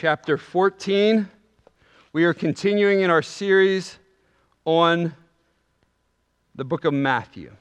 chapter 0.00 0.38
14. 0.38 1.28
We 2.14 2.24
are 2.24 2.32
continuing 2.32 3.02
in 3.02 3.10
our 3.10 3.20
series 3.20 3.98
on 4.64 5.14
the 6.54 6.64
book 6.64 6.86
of 6.86 6.94
Matthew. 6.94 7.52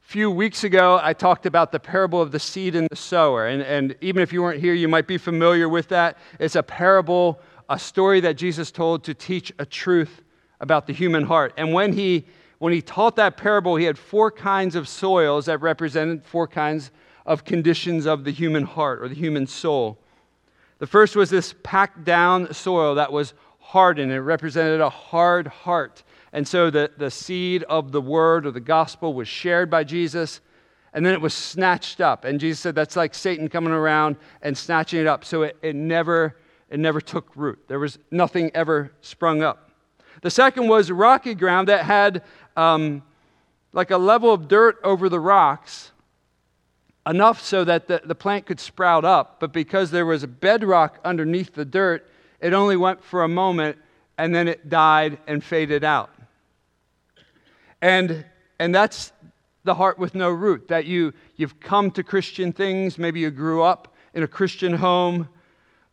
A 0.00 0.06
few 0.06 0.30
weeks 0.30 0.62
ago, 0.62 1.00
I 1.02 1.14
talked 1.14 1.46
about 1.46 1.72
the 1.72 1.80
parable 1.80 2.22
of 2.22 2.30
the 2.30 2.38
seed 2.38 2.76
and 2.76 2.88
the 2.88 2.94
sower. 2.94 3.48
And, 3.48 3.60
and 3.62 3.96
even 4.00 4.22
if 4.22 4.32
you 4.32 4.40
weren't 4.40 4.60
here, 4.60 4.72
you 4.72 4.86
might 4.86 5.08
be 5.08 5.18
familiar 5.18 5.68
with 5.68 5.88
that. 5.88 6.16
It's 6.38 6.54
a 6.54 6.62
parable, 6.62 7.40
a 7.68 7.76
story 7.76 8.20
that 8.20 8.36
Jesus 8.36 8.70
told 8.70 9.02
to 9.02 9.14
teach 9.14 9.52
a 9.58 9.66
truth 9.66 10.22
about 10.60 10.86
the 10.86 10.92
human 10.92 11.24
heart. 11.24 11.52
And 11.56 11.72
when 11.72 11.92
he, 11.92 12.24
when 12.60 12.72
he 12.72 12.82
taught 12.82 13.16
that 13.16 13.36
parable, 13.36 13.74
he 13.74 13.84
had 13.84 13.98
four 13.98 14.30
kinds 14.30 14.76
of 14.76 14.86
soils 14.86 15.46
that 15.46 15.60
represented 15.60 16.24
four 16.24 16.46
kinds 16.46 16.92
of 17.26 17.44
conditions 17.44 18.06
of 18.06 18.22
the 18.22 18.30
human 18.30 18.62
heart 18.62 19.02
or 19.02 19.08
the 19.08 19.16
human 19.16 19.48
soul. 19.48 19.98
The 20.78 20.86
first 20.86 21.16
was 21.16 21.30
this 21.30 21.54
packed 21.62 22.04
down 22.04 22.52
soil 22.52 22.96
that 22.96 23.12
was 23.12 23.34
hardened. 23.58 24.12
It 24.12 24.20
represented 24.20 24.80
a 24.80 24.90
hard 24.90 25.46
heart. 25.46 26.02
And 26.32 26.46
so 26.46 26.70
the, 26.70 26.90
the 26.96 27.10
seed 27.10 27.62
of 27.64 27.92
the 27.92 28.00
word 28.00 28.44
or 28.44 28.50
the 28.50 28.60
gospel 28.60 29.14
was 29.14 29.28
shared 29.28 29.70
by 29.70 29.84
Jesus, 29.84 30.40
and 30.92 31.06
then 31.06 31.12
it 31.12 31.20
was 31.20 31.32
snatched 31.32 32.00
up. 32.00 32.24
And 32.24 32.40
Jesus 32.40 32.60
said 32.60 32.74
that's 32.74 32.96
like 32.96 33.14
Satan 33.14 33.48
coming 33.48 33.72
around 33.72 34.16
and 34.42 34.56
snatching 34.56 35.00
it 35.00 35.06
up. 35.06 35.24
So 35.24 35.42
it, 35.42 35.56
it, 35.62 35.76
never, 35.76 36.36
it 36.70 36.80
never 36.80 37.00
took 37.00 37.30
root. 37.36 37.60
There 37.68 37.78
was 37.78 37.98
nothing 38.10 38.50
ever 38.54 38.92
sprung 39.00 39.42
up. 39.42 39.70
The 40.22 40.30
second 40.30 40.68
was 40.68 40.90
rocky 40.90 41.34
ground 41.34 41.68
that 41.68 41.84
had 41.84 42.22
um, 42.56 43.02
like 43.72 43.90
a 43.90 43.98
level 43.98 44.32
of 44.32 44.48
dirt 44.48 44.78
over 44.82 45.08
the 45.08 45.20
rocks 45.20 45.92
enough 47.06 47.40
so 47.40 47.64
that 47.64 47.86
the, 47.86 48.00
the 48.04 48.14
plant 48.14 48.46
could 48.46 48.60
sprout 48.60 49.04
up, 49.04 49.38
but 49.40 49.52
because 49.52 49.90
there 49.90 50.06
was 50.06 50.22
a 50.22 50.28
bedrock 50.28 50.98
underneath 51.04 51.54
the 51.54 51.64
dirt, 51.64 52.08
it 52.40 52.52
only 52.52 52.76
went 52.76 53.02
for 53.04 53.24
a 53.24 53.28
moment 53.28 53.76
and 54.16 54.34
then 54.34 54.48
it 54.48 54.68
died 54.68 55.18
and 55.26 55.42
faded 55.42 55.84
out. 55.84 56.10
And, 57.82 58.24
and 58.58 58.74
that's 58.74 59.12
the 59.64 59.74
heart 59.74 59.98
with 59.98 60.14
no 60.14 60.30
root, 60.30 60.68
that 60.68 60.84
you, 60.84 61.12
you've 61.36 61.58
come 61.60 61.90
to 61.92 62.02
Christian 62.02 62.52
things, 62.52 62.98
maybe 62.98 63.20
you 63.20 63.30
grew 63.30 63.62
up 63.62 63.94
in 64.14 64.22
a 64.22 64.28
Christian 64.28 64.74
home, 64.74 65.28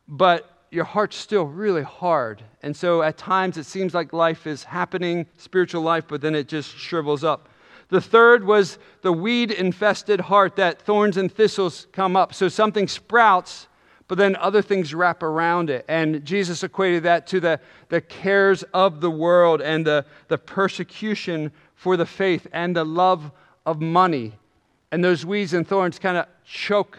but 0.07 0.65
your 0.71 0.85
heart's 0.85 1.17
still 1.17 1.43
really 1.43 1.81
hard. 1.81 2.43
And 2.61 2.75
so 2.75 3.01
at 3.01 3.17
times 3.17 3.57
it 3.57 3.65
seems 3.65 3.93
like 3.93 4.13
life 4.13 4.47
is 4.47 4.63
happening, 4.63 5.25
spiritual 5.37 5.81
life, 5.81 6.05
but 6.07 6.21
then 6.21 6.35
it 6.35 6.47
just 6.47 6.77
shrivels 6.77 7.23
up. 7.23 7.49
The 7.91 8.01
third 8.01 8.45
was 8.45 8.79
the 9.01 9.11
weed 9.11 9.51
infested 9.51 10.21
heart 10.21 10.55
that 10.55 10.81
thorns 10.81 11.17
and 11.17 11.31
thistles 11.31 11.87
come 11.91 12.15
up. 12.15 12.33
So 12.33 12.47
something 12.47 12.87
sprouts, 12.87 13.67
but 14.07 14.17
then 14.17 14.37
other 14.37 14.61
things 14.61 14.93
wrap 14.93 15.21
around 15.21 15.69
it. 15.69 15.83
And 15.89 16.23
Jesus 16.23 16.63
equated 16.63 17.03
that 17.03 17.27
to 17.27 17.41
the, 17.41 17.59
the 17.89 17.99
cares 17.99 18.63
of 18.73 19.01
the 19.01 19.11
world 19.11 19.61
and 19.61 19.85
the, 19.85 20.05
the 20.29 20.37
persecution 20.37 21.51
for 21.75 21.97
the 21.97 22.05
faith 22.05 22.47
and 22.53 22.73
the 22.73 22.85
love 22.85 23.29
of 23.65 23.81
money. 23.81 24.39
And 24.93 25.03
those 25.03 25.25
weeds 25.25 25.53
and 25.53 25.67
thorns 25.67 25.99
kind 25.99 26.15
of 26.15 26.27
choke 26.45 26.97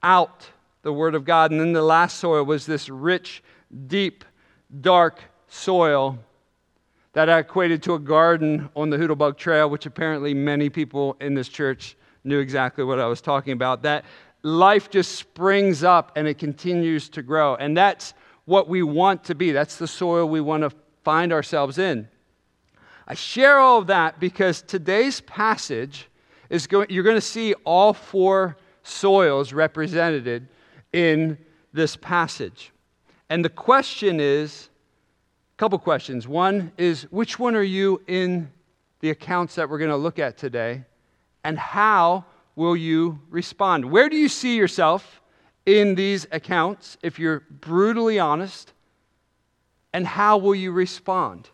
out 0.00 0.46
the 0.82 0.92
Word 0.92 1.16
of 1.16 1.24
God. 1.24 1.50
And 1.50 1.60
then 1.60 1.72
the 1.72 1.82
last 1.82 2.18
soil 2.18 2.44
was 2.44 2.66
this 2.66 2.88
rich, 2.88 3.42
deep, 3.88 4.24
dark 4.80 5.20
soil 5.48 6.20
that 7.12 7.28
I 7.28 7.40
equated 7.40 7.82
to 7.84 7.94
a 7.94 7.98
garden 7.98 8.68
on 8.76 8.90
the 8.90 8.96
Hoodlebug 8.96 9.36
Trail, 9.36 9.68
which 9.68 9.86
apparently 9.86 10.32
many 10.32 10.70
people 10.70 11.16
in 11.20 11.34
this 11.34 11.48
church 11.48 11.96
knew 12.22 12.38
exactly 12.38 12.84
what 12.84 13.00
I 13.00 13.06
was 13.06 13.20
talking 13.20 13.52
about. 13.52 13.82
That 13.82 14.04
life 14.42 14.90
just 14.90 15.16
springs 15.16 15.82
up 15.82 16.12
and 16.16 16.28
it 16.28 16.38
continues 16.38 17.08
to 17.10 17.22
grow. 17.22 17.56
And 17.56 17.76
that's 17.76 18.14
what 18.44 18.68
we 18.68 18.82
want 18.82 19.24
to 19.24 19.34
be. 19.34 19.52
That's 19.52 19.76
the 19.76 19.88
soil 19.88 20.28
we 20.28 20.40
want 20.40 20.62
to 20.62 20.70
find 21.04 21.32
ourselves 21.32 21.78
in. 21.78 22.08
I 23.06 23.14
share 23.14 23.58
all 23.58 23.78
of 23.78 23.88
that 23.88 24.20
because 24.20 24.62
today's 24.62 25.20
passage 25.22 26.08
is 26.48 26.66
going, 26.66 26.88
you're 26.90 27.04
going 27.04 27.16
to 27.16 27.20
see 27.20 27.54
all 27.64 27.92
four 27.92 28.56
soils 28.82 29.52
represented 29.52 30.48
in 30.92 31.38
this 31.72 31.96
passage. 31.96 32.72
And 33.28 33.44
the 33.44 33.50
question 33.50 34.20
is 34.20 34.69
couple 35.60 35.78
questions. 35.78 36.26
One 36.26 36.72
is 36.78 37.02
which 37.10 37.38
one 37.38 37.54
are 37.54 37.62
you 37.62 38.00
in 38.06 38.50
the 39.00 39.10
accounts 39.10 39.56
that 39.56 39.68
we're 39.68 39.76
going 39.76 39.90
to 39.90 39.96
look 39.98 40.18
at 40.18 40.38
today? 40.38 40.86
And 41.44 41.58
how 41.58 42.24
will 42.56 42.74
you 42.74 43.20
respond? 43.28 43.84
Where 43.84 44.08
do 44.08 44.16
you 44.16 44.30
see 44.30 44.56
yourself 44.56 45.20
in 45.66 45.96
these 45.96 46.26
accounts 46.32 46.96
if 47.02 47.18
you're 47.18 47.40
brutally 47.40 48.18
honest? 48.18 48.72
And 49.92 50.06
how 50.06 50.38
will 50.38 50.54
you 50.54 50.72
respond? 50.72 51.50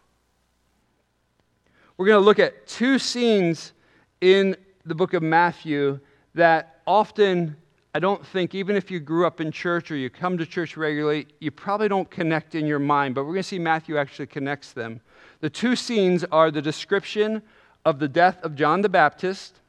We're 1.97 2.07
going 2.07 2.21
to 2.21 2.25
look 2.25 2.39
at 2.39 2.69
two 2.69 3.01
scenes 3.01 3.73
in 4.21 4.57
the 4.85 4.95
book 4.95 5.15
of 5.15 5.23
Matthew 5.25 5.99
that 6.35 6.81
often 6.87 7.57
I 7.97 7.99
don't 7.99 8.27
think, 8.27 8.55
even 8.55 8.77
if 8.77 8.91
you 8.91 9.01
grew 9.01 9.27
up 9.27 9.41
in 9.41 9.51
church 9.51 9.91
or 9.91 9.97
you 9.97 10.11
come 10.11 10.37
to 10.37 10.45
church 10.45 10.77
regularly, 10.77 11.29
you 11.41 11.51
probably 11.51 11.89
don't 11.89 12.11
connect 12.11 12.55
in 12.55 12.67
your 12.67 12.79
mind, 12.79 13.15
but 13.15 13.25
we're 13.25 13.33
going 13.33 13.43
to 13.43 13.49
see 13.49 13.59
Matthew 13.59 13.97
actually 13.97 14.27
connects 14.27 14.73
them. 14.73 15.01
The 15.41 15.49
two 15.49 15.75
scenes 15.75 16.23
are 16.31 16.51
the 16.51 16.61
description 16.61 17.41
of 17.87 17.99
the 17.99 18.07
death 18.07 18.43
of 18.43 18.55
John 18.55 18.83
the 18.83 18.91
Baptist 18.91 19.61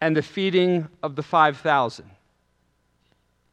and 0.00 0.16
the 0.16 0.22
feeding 0.22 0.86
of 1.02 1.16
the 1.16 1.22
5,000. 1.24 2.08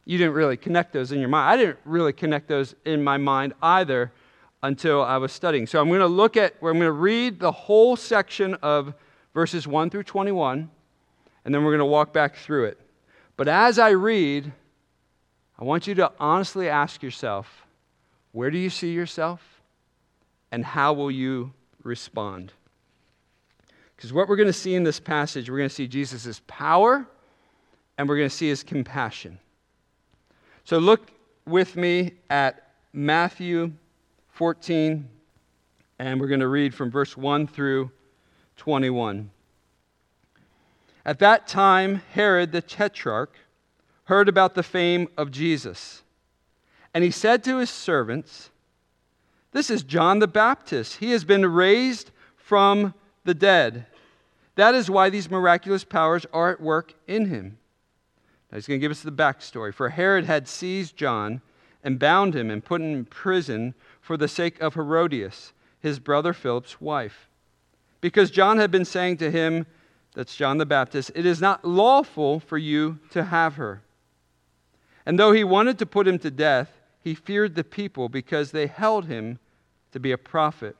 You 0.04 0.18
didn't 0.18 0.34
really 0.34 0.56
connect 0.56 0.92
those 0.92 1.10
in 1.10 1.18
your 1.18 1.28
mind. 1.28 1.50
I 1.50 1.56
didn't 1.56 1.80
really 1.84 2.12
connect 2.12 2.46
those 2.46 2.76
in 2.84 3.02
my 3.02 3.16
mind 3.16 3.54
either 3.60 4.12
until 4.62 5.02
I 5.02 5.16
was 5.16 5.32
studying. 5.32 5.66
So 5.66 5.80
I'm 5.80 5.88
going 5.88 5.98
to 5.98 6.06
look 6.06 6.36
at, 6.36 6.54
where 6.60 6.70
I'm 6.70 6.78
going 6.78 6.86
to 6.86 6.92
read 6.92 7.40
the 7.40 7.50
whole 7.50 7.96
section 7.96 8.54
of 8.62 8.94
verses 9.34 9.66
1 9.66 9.90
through 9.90 10.04
21, 10.04 10.70
and 11.44 11.52
then 11.52 11.64
we're 11.64 11.72
going 11.72 11.80
to 11.80 11.84
walk 11.84 12.12
back 12.12 12.36
through 12.36 12.66
it. 12.66 12.78
But 13.36 13.48
as 13.48 13.78
I 13.78 13.90
read, 13.90 14.52
I 15.58 15.64
want 15.64 15.86
you 15.86 15.94
to 15.96 16.12
honestly 16.18 16.68
ask 16.68 17.02
yourself 17.02 17.66
where 18.32 18.50
do 18.50 18.58
you 18.58 18.68
see 18.68 18.92
yourself? 18.92 19.62
And 20.52 20.64
how 20.64 20.92
will 20.92 21.10
you 21.10 21.52
respond? 21.82 22.52
Because 23.96 24.12
what 24.12 24.28
we're 24.28 24.36
going 24.36 24.46
to 24.46 24.52
see 24.52 24.74
in 24.74 24.84
this 24.84 25.00
passage, 25.00 25.48
we're 25.48 25.56
going 25.56 25.68
to 25.68 25.74
see 25.74 25.86
Jesus' 25.86 26.42
power 26.46 27.06
and 27.96 28.08
we're 28.08 28.18
going 28.18 28.28
to 28.28 28.34
see 28.34 28.48
his 28.48 28.62
compassion. 28.62 29.38
So 30.64 30.78
look 30.78 31.10
with 31.46 31.76
me 31.76 32.12
at 32.28 32.72
Matthew 32.92 33.72
14, 34.30 35.08
and 35.98 36.20
we're 36.20 36.26
going 36.26 36.40
to 36.40 36.48
read 36.48 36.74
from 36.74 36.90
verse 36.90 37.16
1 37.16 37.46
through 37.46 37.90
21. 38.56 39.30
At 41.06 41.20
that 41.20 41.46
time, 41.46 42.02
Herod 42.14 42.50
the 42.50 42.60
Tetrarch 42.60 43.32
heard 44.06 44.28
about 44.28 44.56
the 44.56 44.64
fame 44.64 45.06
of 45.16 45.30
Jesus. 45.30 46.02
And 46.92 47.04
he 47.04 47.12
said 47.12 47.44
to 47.44 47.58
his 47.58 47.70
servants, 47.70 48.50
This 49.52 49.70
is 49.70 49.84
John 49.84 50.18
the 50.18 50.26
Baptist. 50.26 50.96
He 50.96 51.12
has 51.12 51.22
been 51.24 51.46
raised 51.46 52.10
from 52.36 52.92
the 53.22 53.34
dead. 53.34 53.86
That 54.56 54.74
is 54.74 54.90
why 54.90 55.08
these 55.08 55.30
miraculous 55.30 55.84
powers 55.84 56.26
are 56.32 56.50
at 56.50 56.60
work 56.60 56.94
in 57.06 57.26
him. 57.26 57.58
Now 58.50 58.56
he's 58.56 58.66
going 58.66 58.80
to 58.80 58.84
give 58.84 58.90
us 58.90 59.02
the 59.02 59.12
backstory. 59.12 59.72
For 59.72 59.90
Herod 59.90 60.24
had 60.24 60.48
seized 60.48 60.96
John 60.96 61.40
and 61.84 62.00
bound 62.00 62.34
him 62.34 62.50
and 62.50 62.64
put 62.64 62.80
him 62.80 62.92
in 62.92 63.04
prison 63.04 63.74
for 64.00 64.16
the 64.16 64.26
sake 64.26 64.60
of 64.60 64.74
Herodias, 64.74 65.52
his 65.78 66.00
brother 66.00 66.32
Philip's 66.32 66.80
wife. 66.80 67.28
Because 68.00 68.32
John 68.32 68.58
had 68.58 68.72
been 68.72 68.84
saying 68.84 69.18
to 69.18 69.30
him, 69.30 69.66
that's 70.16 70.34
John 70.34 70.56
the 70.56 70.64
Baptist, 70.64 71.12
it 71.14 71.26
is 71.26 71.42
not 71.42 71.62
lawful 71.62 72.40
for 72.40 72.56
you 72.56 72.98
to 73.10 73.24
have 73.24 73.56
her. 73.56 73.82
And 75.04 75.18
though 75.18 75.32
he 75.32 75.44
wanted 75.44 75.78
to 75.78 75.86
put 75.86 76.08
him 76.08 76.18
to 76.20 76.30
death, 76.30 76.72
he 77.04 77.14
feared 77.14 77.54
the 77.54 77.62
people 77.62 78.08
because 78.08 78.50
they 78.50 78.66
held 78.66 79.04
him 79.04 79.38
to 79.92 80.00
be 80.00 80.12
a 80.12 80.18
prophet. 80.18 80.74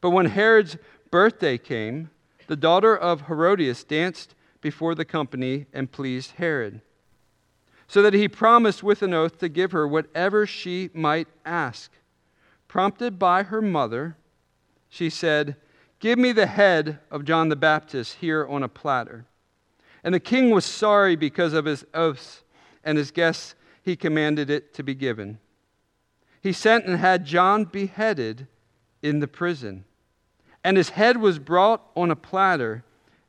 But 0.00 0.10
when 0.10 0.26
Herod's 0.26 0.76
birthday 1.12 1.56
came, 1.56 2.10
the 2.48 2.56
daughter 2.56 2.96
of 2.96 3.28
Herodias 3.28 3.84
danced 3.84 4.34
before 4.60 4.96
the 4.96 5.04
company 5.04 5.66
and 5.72 5.92
pleased 5.92 6.32
Herod, 6.32 6.80
so 7.86 8.02
that 8.02 8.12
he 8.12 8.26
promised 8.26 8.82
with 8.82 9.02
an 9.02 9.14
oath 9.14 9.38
to 9.38 9.48
give 9.48 9.70
her 9.70 9.86
whatever 9.86 10.48
she 10.48 10.90
might 10.92 11.28
ask. 11.46 11.92
Prompted 12.66 13.20
by 13.20 13.44
her 13.44 13.62
mother, 13.62 14.16
she 14.88 15.08
said, 15.08 15.54
Give 16.02 16.18
me 16.18 16.32
the 16.32 16.46
head 16.46 16.98
of 17.12 17.24
John 17.24 17.48
the 17.48 17.54
Baptist 17.54 18.16
here 18.16 18.44
on 18.44 18.64
a 18.64 18.68
platter. 18.68 19.24
And 20.02 20.12
the 20.12 20.18
king 20.18 20.50
was 20.50 20.64
sorry 20.64 21.14
because 21.14 21.52
of 21.52 21.64
his 21.64 21.86
oaths 21.94 22.42
and 22.82 22.98
his 22.98 23.12
guests, 23.12 23.54
he 23.84 23.94
commanded 23.94 24.50
it 24.50 24.74
to 24.74 24.82
be 24.82 24.96
given. 24.96 25.38
He 26.40 26.52
sent 26.52 26.86
and 26.86 26.98
had 26.98 27.24
John 27.24 27.66
beheaded 27.66 28.48
in 29.00 29.20
the 29.20 29.28
prison. 29.28 29.84
And 30.64 30.76
his 30.76 30.88
head 30.88 31.18
was 31.18 31.38
brought 31.38 31.88
on 31.94 32.10
a 32.10 32.16
platter 32.16 32.82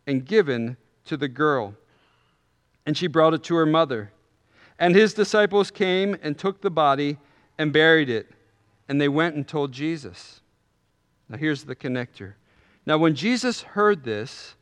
and 0.08 0.26
given 0.26 0.76
to 1.06 1.16
the 1.16 1.28
girl. 1.28 1.76
And 2.88 2.98
she 2.98 3.06
brought 3.06 3.36
it 3.36 3.44
to 3.44 3.56
her 3.56 3.68
mother. 3.68 4.12
And 4.80 4.96
his 4.96 5.14
disciples 5.14 5.69
came 5.69 6.18
and 6.24 6.40
took 6.40 6.62
the 6.62 6.72
body 6.72 7.19
and 7.56 7.72
buried 7.72 8.10
it. 8.10 8.31
And 8.90 9.00
they 9.00 9.10
went 9.10 9.36
and 9.36 9.48
told 9.48 9.72
Jesus. 9.72 10.42
Now 11.30 11.38
here's 11.38 11.66
the 11.66 11.76
connector. 11.76 12.34
Now, 12.85 12.97
when 12.97 13.15
Jesus 13.15 13.62
heard 13.62 14.03
this, 14.03 14.56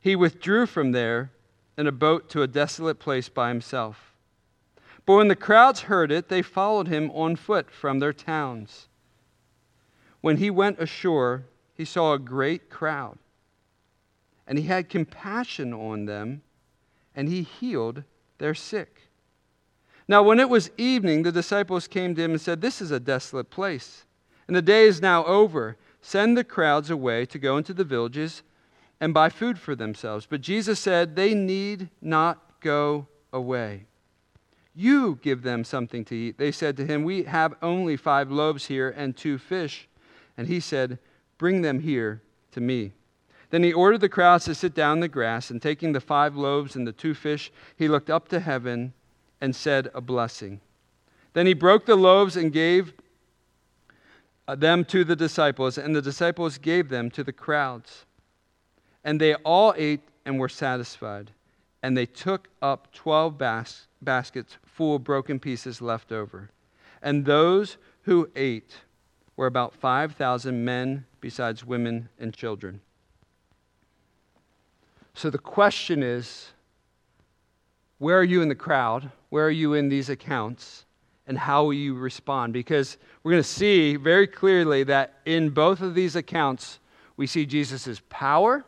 he 0.00 0.16
withdrew 0.16 0.66
from 0.66 0.92
there 0.92 1.30
in 1.76 1.86
a 1.86 1.92
boat 1.92 2.28
to 2.30 2.42
a 2.42 2.48
desolate 2.48 2.98
place 2.98 3.28
by 3.28 3.48
himself. 3.48 4.14
But 5.06 5.16
when 5.16 5.28
the 5.28 5.36
crowds 5.36 5.82
heard 5.82 6.10
it, 6.10 6.28
they 6.28 6.42
followed 6.42 6.88
him 6.88 7.10
on 7.12 7.36
foot 7.36 7.70
from 7.70 7.98
their 7.98 8.12
towns. 8.12 8.88
When 10.20 10.38
he 10.38 10.50
went 10.50 10.80
ashore, 10.80 11.44
he 11.74 11.84
saw 11.84 12.12
a 12.12 12.18
great 12.18 12.68
crowd, 12.68 13.18
and 14.46 14.58
he 14.58 14.64
had 14.64 14.88
compassion 14.88 15.72
on 15.72 16.06
them, 16.06 16.42
and 17.14 17.28
he 17.28 17.42
healed 17.42 18.02
their 18.38 18.54
sick. 18.54 19.02
Now, 20.08 20.22
when 20.22 20.40
it 20.40 20.48
was 20.48 20.70
evening, 20.76 21.22
the 21.22 21.32
disciples 21.32 21.86
came 21.86 22.14
to 22.14 22.22
him 22.22 22.32
and 22.32 22.40
said, 22.40 22.60
This 22.60 22.80
is 22.80 22.90
a 22.90 22.98
desolate 22.98 23.50
place, 23.50 24.04
and 24.46 24.56
the 24.56 24.62
day 24.62 24.84
is 24.84 25.00
now 25.00 25.24
over. 25.24 25.76
Send 26.00 26.36
the 26.36 26.44
crowds 26.44 26.90
away 26.90 27.26
to 27.26 27.38
go 27.38 27.56
into 27.56 27.74
the 27.74 27.84
villages 27.84 28.42
and 29.00 29.14
buy 29.14 29.28
food 29.28 29.58
for 29.58 29.74
themselves. 29.74 30.26
But 30.26 30.40
Jesus 30.40 30.80
said, 30.80 31.16
They 31.16 31.34
need 31.34 31.88
not 32.00 32.60
go 32.60 33.06
away. 33.32 33.86
You 34.74 35.18
give 35.22 35.42
them 35.42 35.64
something 35.64 36.04
to 36.06 36.14
eat. 36.14 36.38
They 36.38 36.52
said 36.52 36.76
to 36.76 36.86
him, 36.86 37.02
We 37.02 37.24
have 37.24 37.54
only 37.62 37.96
five 37.96 38.30
loaves 38.30 38.66
here 38.66 38.90
and 38.90 39.16
two 39.16 39.38
fish. 39.38 39.88
And 40.36 40.46
he 40.46 40.60
said, 40.60 40.98
Bring 41.36 41.62
them 41.62 41.80
here 41.80 42.22
to 42.52 42.60
me. 42.60 42.92
Then 43.50 43.62
he 43.62 43.72
ordered 43.72 44.00
the 44.02 44.08
crowds 44.08 44.44
to 44.44 44.54
sit 44.54 44.74
down 44.74 44.98
in 44.98 45.00
the 45.00 45.08
grass, 45.08 45.50
and 45.50 45.60
taking 45.60 45.92
the 45.92 46.00
five 46.00 46.36
loaves 46.36 46.76
and 46.76 46.86
the 46.86 46.92
two 46.92 47.14
fish, 47.14 47.50
he 47.76 47.88
looked 47.88 48.10
up 48.10 48.28
to 48.28 48.40
heaven 48.40 48.92
and 49.40 49.56
said 49.56 49.90
a 49.94 50.00
blessing. 50.00 50.60
Then 51.32 51.46
he 51.46 51.54
broke 51.54 51.86
the 51.86 51.96
loaves 51.96 52.36
and 52.36 52.52
gave 52.52 52.92
Uh, 54.48 54.54
them 54.54 54.82
to 54.82 55.04
the 55.04 55.14
disciples, 55.14 55.76
and 55.76 55.94
the 55.94 56.00
disciples 56.00 56.56
gave 56.56 56.88
them 56.88 57.10
to 57.10 57.22
the 57.22 57.32
crowds. 57.32 58.06
And 59.04 59.20
they 59.20 59.34
all 59.34 59.74
ate 59.76 60.00
and 60.24 60.40
were 60.40 60.48
satisfied. 60.48 61.30
And 61.82 61.96
they 61.96 62.06
took 62.06 62.48
up 62.62 62.90
twelve 62.92 63.36
bas- 63.36 63.86
baskets 64.00 64.56
full 64.64 64.96
of 64.96 65.04
broken 65.04 65.38
pieces 65.38 65.82
left 65.82 66.12
over. 66.12 66.50
And 67.02 67.26
those 67.26 67.76
who 68.02 68.30
ate 68.34 68.78
were 69.36 69.46
about 69.46 69.74
5,000 69.74 70.64
men, 70.64 71.04
besides 71.20 71.64
women 71.64 72.08
and 72.18 72.34
children. 72.34 72.80
So 75.14 75.30
the 75.30 75.38
question 75.38 76.02
is 76.02 76.48
where 77.98 78.18
are 78.18 78.24
you 78.24 78.40
in 78.40 78.48
the 78.48 78.54
crowd? 78.54 79.10
Where 79.28 79.46
are 79.46 79.50
you 79.50 79.74
in 79.74 79.88
these 79.88 80.08
accounts? 80.08 80.86
And 81.28 81.38
how 81.38 81.70
you 81.70 81.94
respond? 81.94 82.54
Because 82.54 82.96
we're 83.22 83.32
going 83.32 83.42
to 83.42 83.48
see 83.48 83.96
very 83.96 84.26
clearly 84.26 84.82
that 84.84 85.20
in 85.26 85.50
both 85.50 85.82
of 85.82 85.94
these 85.94 86.16
accounts, 86.16 86.78
we 87.18 87.26
see 87.26 87.44
Jesus' 87.44 88.00
power 88.08 88.64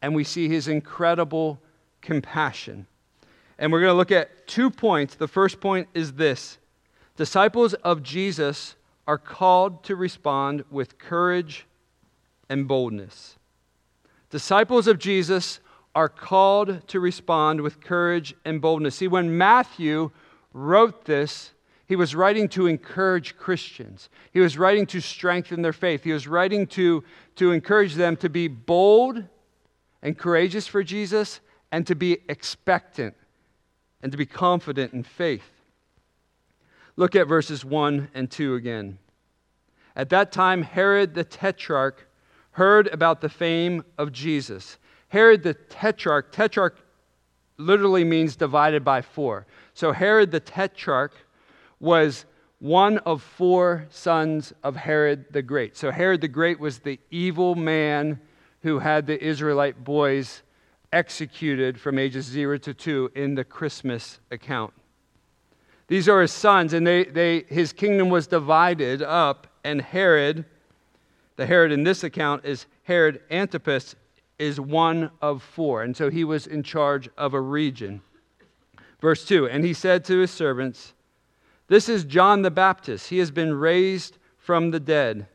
and 0.00 0.14
we 0.14 0.24
see 0.24 0.48
his 0.48 0.68
incredible 0.68 1.60
compassion. 2.00 2.86
And 3.58 3.72
we're 3.72 3.80
going 3.80 3.90
to 3.90 3.96
look 3.96 4.12
at 4.12 4.46
two 4.46 4.70
points. 4.70 5.16
The 5.16 5.28
first 5.28 5.60
point 5.60 5.88
is 5.92 6.12
this 6.12 6.58
disciples 7.16 7.74
of 7.74 8.02
Jesus 8.02 8.76
are 9.06 9.18
called 9.18 9.82
to 9.84 9.96
respond 9.96 10.64
with 10.70 10.98
courage 10.98 11.66
and 12.48 12.68
boldness. 12.68 13.36
Disciples 14.30 14.86
of 14.86 14.98
Jesus 14.98 15.60
are 15.94 16.08
called 16.08 16.86
to 16.88 17.00
respond 17.00 17.60
with 17.60 17.80
courage 17.80 18.34
and 18.44 18.60
boldness. 18.60 18.96
See, 18.96 19.08
when 19.08 19.36
Matthew 19.36 20.10
wrote 20.52 21.04
this, 21.04 21.52
he 21.92 21.96
was 21.96 22.14
writing 22.14 22.48
to 22.48 22.68
encourage 22.68 23.36
Christians. 23.36 24.08
He 24.32 24.40
was 24.40 24.56
writing 24.56 24.86
to 24.86 25.00
strengthen 25.02 25.60
their 25.60 25.74
faith. 25.74 26.02
He 26.02 26.12
was 26.14 26.26
writing 26.26 26.66
to, 26.68 27.04
to 27.36 27.52
encourage 27.52 27.96
them 27.96 28.16
to 28.16 28.30
be 28.30 28.48
bold 28.48 29.22
and 30.00 30.16
courageous 30.16 30.66
for 30.66 30.82
Jesus 30.82 31.40
and 31.70 31.86
to 31.86 31.94
be 31.94 32.16
expectant 32.30 33.14
and 34.02 34.10
to 34.10 34.16
be 34.16 34.24
confident 34.24 34.94
in 34.94 35.02
faith. 35.02 35.44
Look 36.96 37.14
at 37.14 37.28
verses 37.28 37.62
1 37.62 38.08
and 38.14 38.30
2 38.30 38.54
again. 38.54 38.96
At 39.94 40.08
that 40.08 40.32
time, 40.32 40.62
Herod 40.62 41.12
the 41.12 41.24
Tetrarch 41.24 42.08
heard 42.52 42.86
about 42.86 43.20
the 43.20 43.28
fame 43.28 43.84
of 43.98 44.12
Jesus 44.12 44.78
Herod 45.08 45.42
the 45.42 45.52
Tetrarch, 45.52 46.32
Tetrarch 46.32 46.78
literally 47.58 48.02
means 48.02 48.34
divided 48.34 48.82
by 48.82 49.02
four. 49.02 49.46
So 49.74 49.92
Herod 49.92 50.30
the 50.30 50.40
Tetrarch 50.40 51.12
was 51.82 52.24
one 52.60 52.98
of 52.98 53.20
four 53.20 53.86
sons 53.90 54.52
of 54.62 54.76
Herod 54.76 55.26
the 55.32 55.42
Great. 55.42 55.76
So 55.76 55.90
Herod 55.90 56.20
the 56.20 56.28
Great 56.28 56.60
was 56.60 56.78
the 56.78 57.00
evil 57.10 57.56
man 57.56 58.20
who 58.62 58.78
had 58.78 59.04
the 59.04 59.22
Israelite 59.22 59.82
boys 59.82 60.42
executed 60.92 61.80
from 61.80 61.98
ages 61.98 62.24
zero 62.24 62.56
to 62.58 62.72
two 62.72 63.10
in 63.16 63.34
the 63.34 63.42
Christmas 63.42 64.20
account. 64.30 64.72
These 65.88 66.08
are 66.08 66.20
his 66.20 66.30
sons, 66.30 66.72
and 66.72 66.86
they, 66.86 67.04
they, 67.04 67.44
his 67.48 67.72
kingdom 67.72 68.08
was 68.10 68.28
divided 68.28 69.02
up, 69.02 69.48
and 69.64 69.82
Herod, 69.82 70.44
the 71.34 71.46
Herod 71.46 71.72
in 71.72 71.82
this 71.82 72.04
account 72.04 72.44
is 72.44 72.66
Herod 72.84 73.20
Antipas, 73.28 73.96
is 74.38 74.60
one 74.60 75.10
of 75.20 75.42
four. 75.42 75.82
And 75.82 75.96
so 75.96 76.10
he 76.10 76.22
was 76.22 76.46
in 76.46 76.62
charge 76.62 77.08
of 77.18 77.34
a 77.34 77.40
region. 77.40 78.02
Verse 79.00 79.24
2 79.24 79.48
And 79.48 79.64
he 79.64 79.74
said 79.74 80.04
to 80.04 80.18
his 80.20 80.30
servants, 80.30 80.94
This 81.72 81.88
is 81.88 82.04
John 82.04 82.42
the 82.42 82.50
Baptist. 82.50 83.08
He 83.08 83.16
has 83.16 83.30
been 83.30 83.54
raised 83.54 84.18
from 84.36 84.72
the 84.72 84.78
dead. 84.78 85.26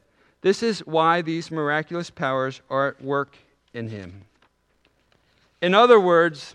This 0.41 0.61
is 0.61 0.85
why 0.85 1.23
these 1.23 1.49
miraculous 1.49 2.11
powers 2.11 2.61
are 2.69 2.89
at 2.89 3.01
work 3.03 3.35
in 3.73 3.87
him. 3.89 4.21
In 5.63 5.73
other 5.73 5.99
words, 5.99 6.53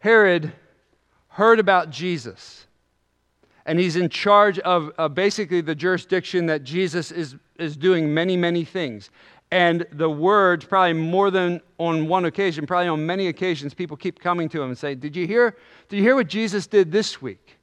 Herod 0.00 0.52
heard 1.28 1.60
about 1.60 1.88
Jesus, 1.88 2.66
and 3.64 3.78
he's 3.78 3.96
in 3.96 4.10
charge 4.10 4.58
of, 4.58 4.90
of 4.98 5.14
basically 5.14 5.62
the 5.62 5.74
jurisdiction 5.74 6.44
that 6.44 6.62
Jesus 6.62 7.10
is, 7.10 7.36
is 7.58 7.74
doing 7.74 8.12
many, 8.12 8.36
many 8.36 8.66
things. 8.66 9.08
And 9.50 9.86
the 9.92 10.10
words, 10.10 10.66
probably 10.66 10.92
more 10.92 11.30
than 11.30 11.62
on 11.78 12.06
one 12.06 12.26
occasion, 12.26 12.66
probably 12.66 12.88
on 12.88 13.06
many 13.06 13.28
occasions, 13.28 13.72
people 13.72 13.96
keep 13.96 14.20
coming 14.20 14.50
to 14.50 14.60
him 14.60 14.68
and 14.68 14.76
say, 14.76 14.94
Did 14.94 15.16
you 15.16 15.26
hear? 15.26 15.56
Did 15.88 15.96
you 15.96 16.02
hear 16.02 16.16
what 16.16 16.28
Jesus 16.28 16.66
did 16.66 16.92
this 16.92 17.22
week? 17.22 17.56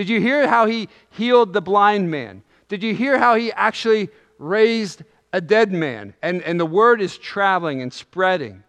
Did 0.00 0.08
you 0.08 0.18
hear 0.18 0.48
how 0.48 0.64
he 0.64 0.88
healed 1.10 1.52
the 1.52 1.60
blind 1.60 2.10
man? 2.10 2.42
Did 2.68 2.82
you 2.82 2.94
hear 2.94 3.18
how 3.18 3.34
he 3.34 3.52
actually 3.52 4.08
raised 4.38 5.02
a 5.34 5.42
dead 5.42 5.72
man? 5.72 6.14
And, 6.22 6.40
and 6.40 6.58
the 6.58 6.64
word 6.64 7.02
is 7.02 7.18
traveling 7.18 7.82
and 7.82 7.92
spreading. 7.92 8.62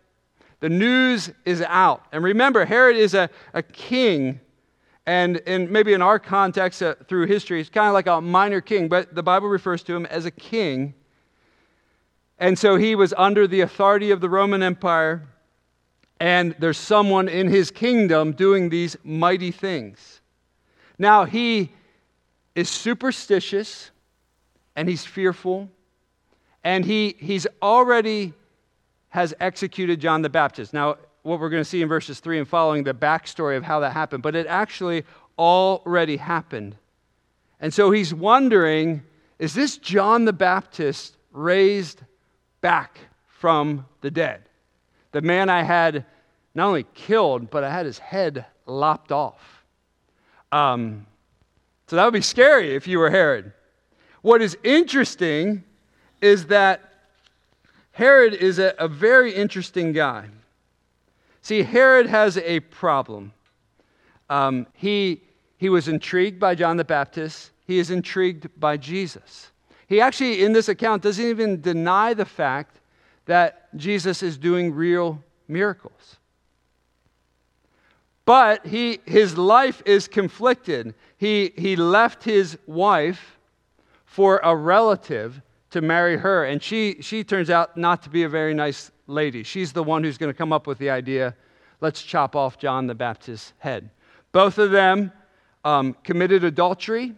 The 0.59 0.67
news 0.67 1.31
is 1.45 1.61
out. 1.61 2.03
And 2.11 2.21
remember, 2.21 2.65
Herod 2.65 2.97
is 2.97 3.13
a, 3.13 3.29
a 3.53 3.63
king. 3.63 4.41
And, 5.05 5.41
maybe 5.47 5.93
in 5.93 6.01
our 6.01 6.19
context 6.19 6.83
uh, 6.83 6.95
through 7.07 7.27
history, 7.27 7.59
he's 7.59 7.69
kind 7.69 7.87
of 7.87 7.93
like 7.93 8.07
a 8.07 8.19
minor 8.19 8.59
king, 8.59 8.89
but 8.89 9.15
the 9.15 9.23
Bible 9.23 9.47
refers 9.47 9.83
to 9.83 9.95
him 9.95 10.05
as 10.07 10.25
a 10.25 10.31
king 10.31 10.95
and 12.41 12.57
so 12.57 12.75
he 12.75 12.95
was 12.95 13.13
under 13.17 13.47
the 13.47 13.61
authority 13.61 14.09
of 14.09 14.19
the 14.19 14.27
Roman 14.27 14.63
Empire, 14.63 15.29
and 16.19 16.55
there's 16.57 16.79
someone 16.79 17.29
in 17.29 17.47
his 17.47 17.69
kingdom 17.69 18.31
doing 18.31 18.69
these 18.69 18.97
mighty 19.03 19.51
things. 19.51 20.20
Now, 21.01 21.25
he 21.25 21.71
is 22.53 22.69
superstitious 22.69 23.89
and 24.75 24.87
he's 24.87 25.03
fearful, 25.03 25.67
and 26.63 26.85
he, 26.85 27.15
he's 27.17 27.47
already 27.59 28.33
has 29.09 29.33
executed 29.39 29.99
John 29.99 30.21
the 30.21 30.29
Baptist. 30.29 30.73
Now, 30.73 30.97
what 31.23 31.39
we're 31.39 31.49
going 31.49 31.63
to 31.63 31.67
see 31.67 31.81
in 31.81 31.89
verses 31.89 32.19
3 32.19 32.37
and 32.37 32.47
following, 32.47 32.83
the 32.83 32.93
backstory 32.93 33.57
of 33.57 33.63
how 33.63 33.79
that 33.79 33.93
happened, 33.93 34.21
but 34.21 34.35
it 34.35 34.45
actually 34.45 35.03
already 35.39 36.17
happened. 36.17 36.75
And 37.59 37.73
so 37.73 37.89
he's 37.89 38.13
wondering 38.13 39.01
is 39.39 39.55
this 39.55 39.77
John 39.77 40.25
the 40.25 40.33
Baptist 40.33 41.17
raised 41.31 42.03
back 42.61 42.99
from 43.27 43.87
the 44.01 44.11
dead. 44.11 44.43
The 45.13 45.21
man 45.23 45.49
I 45.49 45.63
had 45.63 46.05
not 46.53 46.67
only 46.67 46.85
killed, 46.93 47.49
but 47.49 47.63
I 47.63 47.71
had 47.71 47.87
his 47.87 47.97
head 47.97 48.45
lopped 48.67 49.11
off. 49.11 49.60
Um, 50.51 51.05
so 51.87 51.95
that 51.95 52.05
would 52.05 52.13
be 52.13 52.21
scary 52.21 52.75
if 52.75 52.87
you 52.87 52.99
were 52.99 53.09
Herod. 53.09 53.51
What 54.21 54.41
is 54.41 54.57
interesting 54.63 55.63
is 56.21 56.47
that 56.47 56.81
Herod 57.91 58.33
is 58.33 58.59
a, 58.59 58.73
a 58.77 58.87
very 58.87 59.33
interesting 59.33 59.91
guy. 59.91 60.27
See, 61.41 61.63
Herod 61.63 62.07
has 62.07 62.37
a 62.37 62.59
problem. 62.59 63.33
Um, 64.29 64.67
he, 64.73 65.21
he 65.57 65.69
was 65.69 65.87
intrigued 65.87 66.39
by 66.39 66.55
John 66.55 66.77
the 66.77 66.85
Baptist, 66.85 67.51
he 67.65 67.79
is 67.79 67.89
intrigued 67.89 68.47
by 68.59 68.77
Jesus. 68.77 69.51
He 69.87 69.99
actually, 69.99 70.43
in 70.43 70.53
this 70.53 70.69
account, 70.69 71.03
doesn't 71.03 71.25
even 71.25 71.59
deny 71.59 72.13
the 72.13 72.25
fact 72.25 72.77
that 73.25 73.75
Jesus 73.75 74.23
is 74.23 74.37
doing 74.37 74.73
real 74.73 75.21
miracles. 75.47 76.17
But 78.25 78.65
he, 78.65 78.99
his 79.05 79.37
life 79.37 79.81
is 79.85 80.07
conflicted. 80.07 80.93
He, 81.17 81.53
he 81.57 81.75
left 81.75 82.23
his 82.23 82.57
wife 82.67 83.37
for 84.05 84.39
a 84.43 84.55
relative 84.55 85.41
to 85.71 85.81
marry 85.81 86.17
her, 86.17 86.45
and 86.45 86.61
she, 86.61 86.97
she 87.01 87.23
turns 87.23 87.49
out 87.49 87.77
not 87.77 88.03
to 88.03 88.09
be 88.09 88.23
a 88.23 88.29
very 88.29 88.53
nice 88.53 88.91
lady. 89.07 89.43
She's 89.43 89.71
the 89.71 89.83
one 89.83 90.03
who's 90.03 90.17
going 90.17 90.31
to 90.31 90.37
come 90.37 90.51
up 90.51 90.67
with 90.67 90.77
the 90.77 90.89
idea 90.89 91.35
let's 91.81 92.03
chop 92.03 92.35
off 92.35 92.57
John 92.57 92.87
the 92.87 92.95
Baptist's 92.95 93.53
head. 93.57 93.89
Both 94.31 94.59
of 94.59 94.71
them 94.71 95.11
um, 95.65 95.95
committed 96.03 96.43
adultery, 96.43 97.13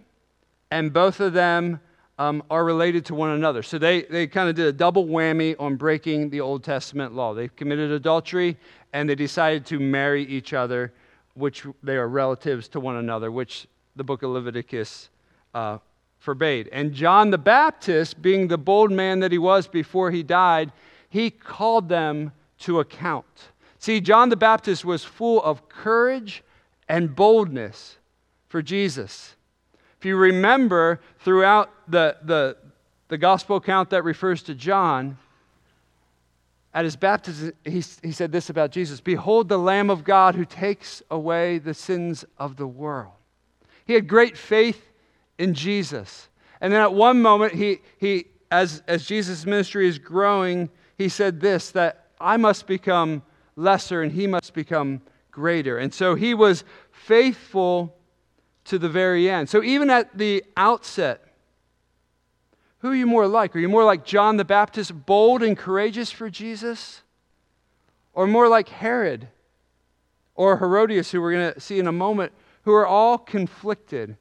and 0.72 0.92
both 0.92 1.20
of 1.20 1.34
them 1.34 1.80
um, 2.24 2.42
are 2.50 2.64
related 2.64 3.06
to 3.06 3.16
one 3.16 3.32
another. 3.32 3.62
So 3.64 3.78
they, 3.78 4.04
they 4.04 4.28
kind 4.28 4.48
of 4.50 4.56
did 4.56 4.68
a 4.68 4.72
double 4.72 5.06
whammy 5.06 5.56
on 5.60 5.76
breaking 5.76 6.30
the 6.30 6.40
Old 6.40 6.64
Testament 6.64 7.14
law. 7.14 7.34
They 7.34 7.50
committed 7.50 7.92
adultery 7.92 8.58
and 8.94 9.10
they 9.10 9.16
decided 9.16 9.66
to 9.68 9.80
marry 9.80 10.24
each 10.24 10.54
other, 10.54 10.94
which 11.34 11.66
they 11.82 11.98
are 11.98 12.08
relatives 12.08 12.70
to 12.70 12.80
one 12.80 12.96
another, 12.96 13.30
which 13.30 13.68
the 13.98 14.04
book 14.06 14.24
of 14.24 14.30
Leviticus 14.30 15.10
uh, 15.54 15.80
forbade. 16.20 16.70
And 16.72 16.94
John 16.94 17.30
the 17.30 17.38
Baptist, 17.38 18.22
being 18.22 18.48
the 18.48 18.58
bold 18.58 18.92
man 18.92 19.20
that 19.20 19.32
he 19.34 19.38
was 19.38 19.68
before 19.68 20.10
he 20.10 20.24
died, 20.24 20.72
he 21.10 21.30
called 21.30 21.90
them 21.90 22.32
to 22.60 22.80
account. 22.80 23.50
See, 23.80 24.00
John 24.00 24.30
the 24.30 24.38
Baptist 24.38 24.86
was 24.86 25.04
full 25.04 25.44
of 25.44 25.68
courage 25.68 26.42
and 26.88 27.14
boldness 27.14 27.98
for 28.48 28.62
Jesus. 28.62 29.33
If 30.04 30.08
you 30.08 30.18
remember 30.18 31.00
throughout 31.20 31.72
the, 31.88 32.18
the, 32.24 32.58
the 33.08 33.18
gospel 33.18 33.56
account 33.56 33.92
that 33.92 34.04
refers 34.04 34.44
to 34.44 34.54
John, 34.54 35.18
at 36.74 36.84
his 36.84 36.98
baptism, 36.98 37.54
he, 37.64 37.82
he 38.02 38.12
said 38.12 38.30
this 38.30 38.50
about 38.50 38.72
Jesus 38.72 39.00
Behold, 39.00 39.48
the 39.48 39.58
Lamb 39.58 39.90
of 39.90 40.04
God 40.04 40.36
who 40.36 40.44
takes 40.44 41.02
away 41.10 41.58
the 41.58 41.74
sins 41.74 42.26
of 42.38 42.58
the 42.58 42.68
world. 42.68 43.14
He 43.86 43.94
had 43.94 44.10
great 44.10 44.38
faith 44.38 44.90
in 45.38 45.54
Jesus. 45.54 46.28
And 46.60 46.74
then 46.74 46.82
at 46.82 46.94
one 46.94 47.22
moment, 47.22 47.54
he, 47.54 47.80
he, 47.98 48.26
as, 48.52 48.84
as 48.90 49.06
Jesus' 49.06 49.46
ministry 49.46 49.88
is 49.88 50.00
growing, 50.00 50.70
he 50.98 51.08
said 51.08 51.40
this 51.40 51.72
that 51.72 52.08
I 52.20 52.36
must 52.36 52.68
become 52.68 53.24
lesser 53.56 54.02
and 54.02 54.12
he 54.12 54.28
must 54.28 54.54
become 54.54 55.02
greater. 55.32 55.78
And 55.78 55.94
so 55.94 56.16
he 56.16 56.34
was 56.34 56.66
faithful 56.92 57.96
to 58.66 58.80
the 58.80 58.90
very 58.90 59.30
end. 59.30 59.50
So 59.50 59.64
even 59.64 59.90
at 59.90 60.18
the 60.18 60.44
outset, 60.56 61.22
who 62.80 62.92
are 62.92 62.96
you 62.96 63.08
more 63.08 63.28
like? 63.28 63.56
Are 63.56 63.60
you 63.60 63.70
more 63.70 63.86
like 63.86 64.06
John 64.06 64.38
the 64.38 64.46
Baptist, 64.46 65.06
bold 65.06 65.42
and 65.42 65.58
courageous 65.58 66.12
for 66.12 66.30
Jesus? 66.30 67.02
Or 68.14 68.28
more 68.28 68.48
like 68.48 68.70
Herod 68.70 69.30
or 70.36 70.58
Herodias, 70.58 71.12
who 71.12 71.22
we're 71.22 71.32
going 71.32 71.54
to 71.54 71.60
see 71.60 71.80
in 71.80 71.88
a 71.88 71.92
moment, 71.92 72.32
who 72.64 72.74
are 72.74 72.86
all 72.86 73.18
conflicted. 73.18 74.18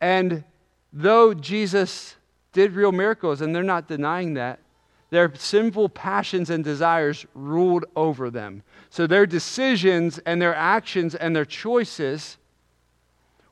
And 0.00 0.44
though 0.92 1.32
Jesus 1.32 2.16
did 2.52 2.72
real 2.72 2.92
miracles, 2.92 3.40
and 3.40 3.54
they're 3.54 3.62
not 3.62 3.88
denying 3.88 4.34
that, 4.34 4.60
their 5.10 5.34
sinful 5.34 5.90
passions 5.90 6.48
and 6.48 6.64
desires 6.64 7.26
ruled 7.34 7.84
over 7.94 8.30
them. 8.30 8.62
So 8.90 9.06
their 9.06 9.26
decisions 9.26 10.18
and 10.20 10.40
their 10.40 10.54
actions 10.54 11.14
and 11.14 11.36
their 11.36 11.44
choices 11.44 12.38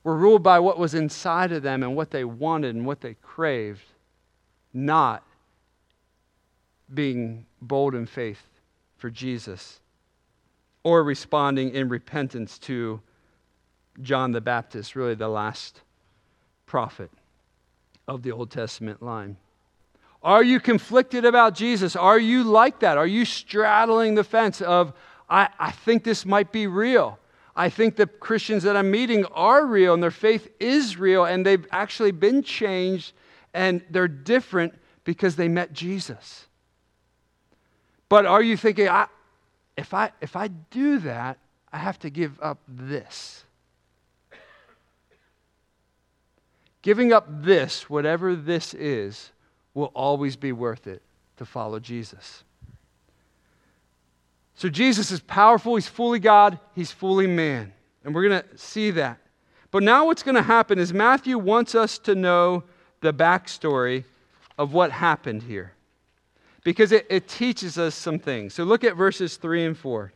were 0.02 0.16
ruled 0.16 0.42
by 0.42 0.58
what 0.58 0.78
was 0.78 0.94
inside 0.94 1.52
of 1.52 1.62
them 1.62 1.82
and 1.82 1.94
what 1.94 2.10
they 2.10 2.24
wanted 2.24 2.74
and 2.74 2.86
what 2.86 3.00
they 3.00 3.14
craved, 3.22 3.84
not 4.72 5.22
being 6.92 7.46
bold 7.60 7.94
in 7.94 8.06
faith 8.06 8.42
for 8.96 9.10
Jesus 9.10 9.80
or 10.82 11.02
responding 11.02 11.74
in 11.74 11.88
repentance 11.88 12.58
to 12.58 13.00
John 14.02 14.32
the 14.32 14.40
Baptist, 14.40 14.96
really 14.96 15.14
the 15.14 15.28
last 15.28 15.82
prophet 16.66 17.10
of 18.08 18.22
the 18.22 18.32
Old 18.32 18.50
Testament 18.50 19.02
line. 19.02 19.36
Are 20.22 20.42
you 20.42 20.60
conflicted 20.60 21.24
about 21.24 21.54
Jesus? 21.54 21.96
Are 21.96 22.18
you 22.18 22.44
like 22.44 22.80
that? 22.80 22.98
Are 22.98 23.06
you 23.06 23.24
straddling 23.24 24.14
the 24.14 24.24
fence 24.24 24.60
of, 24.60 24.92
I, 25.28 25.48
I 25.58 25.70
think 25.70 26.04
this 26.04 26.26
might 26.26 26.52
be 26.52 26.66
real? 26.66 27.18
I 27.56 27.68
think 27.68 27.96
the 27.96 28.06
Christians 28.06 28.62
that 28.62 28.76
I'm 28.76 28.90
meeting 28.90 29.24
are 29.26 29.66
real 29.66 29.94
and 29.94 30.02
their 30.02 30.10
faith 30.10 30.48
is 30.60 30.96
real 30.96 31.24
and 31.24 31.44
they've 31.44 31.66
actually 31.70 32.12
been 32.12 32.42
changed 32.42 33.12
and 33.52 33.82
they're 33.90 34.08
different 34.08 34.74
because 35.04 35.36
they 35.36 35.48
met 35.48 35.72
Jesus. 35.72 36.46
But 38.08 38.26
are 38.26 38.42
you 38.42 38.56
thinking, 38.56 38.88
I, 38.88 39.06
if, 39.76 39.94
I, 39.94 40.12
if 40.20 40.36
I 40.36 40.48
do 40.48 40.98
that, 41.00 41.38
I 41.72 41.78
have 41.78 41.98
to 42.00 42.10
give 42.10 42.40
up 42.40 42.58
this? 42.68 43.44
Giving 46.82 47.12
up 47.12 47.26
this, 47.28 47.90
whatever 47.90 48.34
this 48.34 48.74
is, 48.74 49.30
will 49.74 49.92
always 49.94 50.36
be 50.36 50.52
worth 50.52 50.86
it 50.86 51.02
to 51.36 51.44
follow 51.44 51.78
Jesus. 51.78 52.44
So 54.60 54.68
Jesus 54.68 55.10
is 55.10 55.20
powerful, 55.20 55.76
he's 55.76 55.88
fully 55.88 56.18
God, 56.18 56.58
he's 56.74 56.92
fully 56.92 57.26
man. 57.26 57.72
And 58.04 58.14
we're 58.14 58.28
going 58.28 58.42
to 58.42 58.58
see 58.58 58.90
that. 58.90 59.18
But 59.70 59.82
now 59.82 60.04
what's 60.04 60.22
going 60.22 60.34
to 60.34 60.42
happen 60.42 60.78
is 60.78 60.92
Matthew 60.92 61.38
wants 61.38 61.74
us 61.74 61.96
to 62.00 62.14
know 62.14 62.64
the 63.00 63.14
backstory 63.14 64.04
of 64.58 64.74
what 64.74 64.92
happened 64.92 65.44
here. 65.44 65.72
Because 66.62 66.92
it, 66.92 67.06
it 67.08 67.26
teaches 67.26 67.78
us 67.78 67.94
some 67.94 68.18
things. 68.18 68.52
So 68.52 68.64
look 68.64 68.84
at 68.84 68.96
verses 68.96 69.38
3 69.38 69.64
and 69.64 69.78
4. 69.78 70.12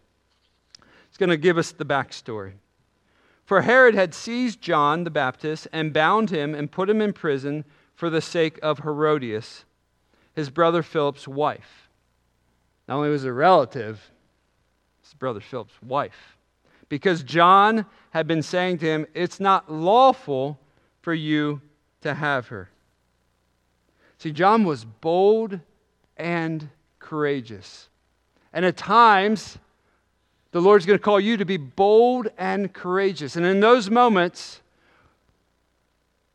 It's 1.09 1.17
going 1.17 1.31
to 1.31 1.39
give 1.39 1.57
us 1.57 1.73
the 1.73 1.87
backstory. 1.87 2.53
For 3.47 3.63
Herod 3.63 3.95
had 3.95 4.13
seized 4.13 4.61
John 4.61 5.05
the 5.05 5.11
Baptist 5.11 5.69
and 5.73 5.91
bound 5.91 6.29
him 6.29 6.55
and 6.55 6.71
put 6.71 6.91
him 6.91 7.01
in 7.01 7.15
prison 7.15 7.65
for 7.95 8.11
the 8.11 8.21
sake 8.21 8.59
of 8.63 8.81
Herodias, 8.81 9.65
his 10.35 10.51
brother 10.51 10.83
Philip's 10.83 11.27
wife. 11.27 11.89
Not 12.87 12.97
only 12.97 13.09
was 13.09 13.25
a 13.25 13.33
relative, 13.33 14.11
his 15.05 15.15
brother 15.15 15.41
Philip's 15.41 15.75
wife. 15.83 16.37
Because 16.89 17.23
John 17.23 17.87
had 18.11 18.27
been 18.27 18.43
saying 18.43 18.79
to 18.79 18.87
him, 18.87 19.07
It's 19.15 19.41
not 19.41 19.71
lawful 19.71 20.59
for 21.03 21.15
you 21.15 21.61
to 22.01 22.15
have 22.15 22.49
her. 22.49 22.69
See, 24.19 24.33
John 24.33 24.65
was 24.65 24.85
bold 24.85 25.61
and 26.17 26.69
courageous. 26.99 27.89
And 28.53 28.65
at 28.65 28.77
times, 28.77 29.59
the 30.53 30.61
Lord's 30.61 30.87
going 30.87 30.99
to 30.99 31.03
call 31.03 31.21
you 31.21 31.37
to 31.37 31.45
be 31.45 31.57
bold 31.57 32.29
and 32.39 32.73
courageous. 32.73 33.37
And 33.37 33.45
in 33.45 33.61
those 33.61 33.91
moments, 33.91 34.61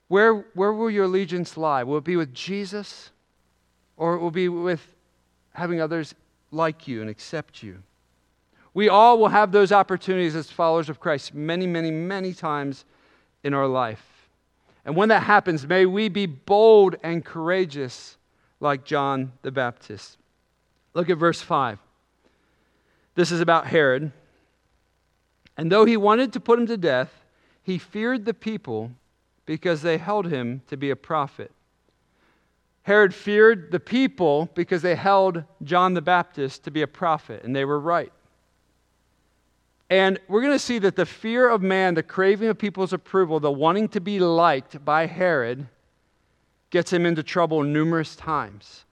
where, 0.10 0.46
where 0.54 0.74
will 0.74 0.90
your 0.90 1.06
allegiance 1.06 1.56
lie? 1.56 1.84
Will 1.84 1.98
it 1.98 2.04
be 2.04 2.18
with 2.18 2.34
Jesus? 2.34 3.12
Or 3.96 4.16
it 4.16 4.20
will 4.20 4.32
be 4.32 4.50
with 4.50 4.82
having 5.54 5.80
others 5.80 6.14
like 6.52 6.88
you 6.88 7.02
and 7.02 7.10
accept 7.10 7.64
you? 7.64 7.82
We 8.74 8.90
all 8.90 9.20
will 9.20 9.30
have 9.30 9.52
those 9.52 9.72
opportunities 9.72 10.36
as 10.36 10.50
followers 10.50 10.90
of 10.90 11.00
Christ 11.00 11.34
many, 11.34 11.66
many, 11.66 11.92
many 11.92 12.34
times 12.34 12.86
in 13.44 13.54
our 13.54 13.68
life. 13.68 14.04
And 14.86 14.96
when 14.96 15.10
that 15.10 15.24
happens, 15.24 15.68
may 15.68 15.86
we 15.86 16.10
be 16.10 16.26
bold 16.26 16.96
and 17.04 17.24
courageous 17.24 18.18
like 18.60 18.86
John 18.86 19.34
the 19.42 19.52
Baptist. 19.52 20.18
Look 20.94 21.10
at 21.10 21.18
verse 21.18 21.42
5. 21.42 21.80
This 23.16 23.32
is 23.32 23.42
about 23.42 23.68
Herod. 23.68 24.12
And 25.58 25.72
though 25.72 25.86
he 25.86 25.98
wanted 25.98 26.34
to 26.34 26.40
put 26.40 26.60
him 26.60 26.68
to 26.68 26.78
death, 26.78 27.14
he 27.62 27.78
feared 27.78 28.26
the 28.26 28.34
people 28.34 28.92
because 29.46 29.82
they 29.82 29.98
held 29.98 30.28
him 30.28 30.62
to 30.68 30.78
be 30.78 30.90
a 30.90 30.96
prophet. 30.96 31.52
Herod 32.84 33.14
feared 33.14 33.72
the 33.72 33.80
people 33.80 34.50
because 34.56 34.82
they 34.82 34.96
held 34.96 35.44
John 35.64 35.94
the 35.94 36.02
Baptist 36.02 36.64
to 36.64 36.72
be 36.72 36.82
a 36.82 36.88
prophet, 36.88 37.44
and 37.44 37.56
they 37.56 37.66
were 37.66 37.80
right. 37.80 38.12
And 39.90 40.20
we're 40.28 40.42
going 40.42 40.54
to 40.54 40.60
see 40.60 40.80
that 40.80 40.96
the 40.96 41.06
fear 41.06 41.50
of 41.50 41.62
man, 41.62 41.96
the 41.96 42.04
craving 42.04 42.50
of 42.50 42.58
people's 42.58 42.94
approval, 42.94 43.40
the 43.40 43.52
wanting 43.52 43.88
to 43.90 44.00
be 44.00 44.20
liked 44.20 44.84
by 44.86 45.08
Herod, 45.08 45.68
gets 46.70 46.94
him 46.94 47.06
into 47.06 47.24
trouble 47.24 47.64
numerous 47.64 48.16
times. 48.16 48.86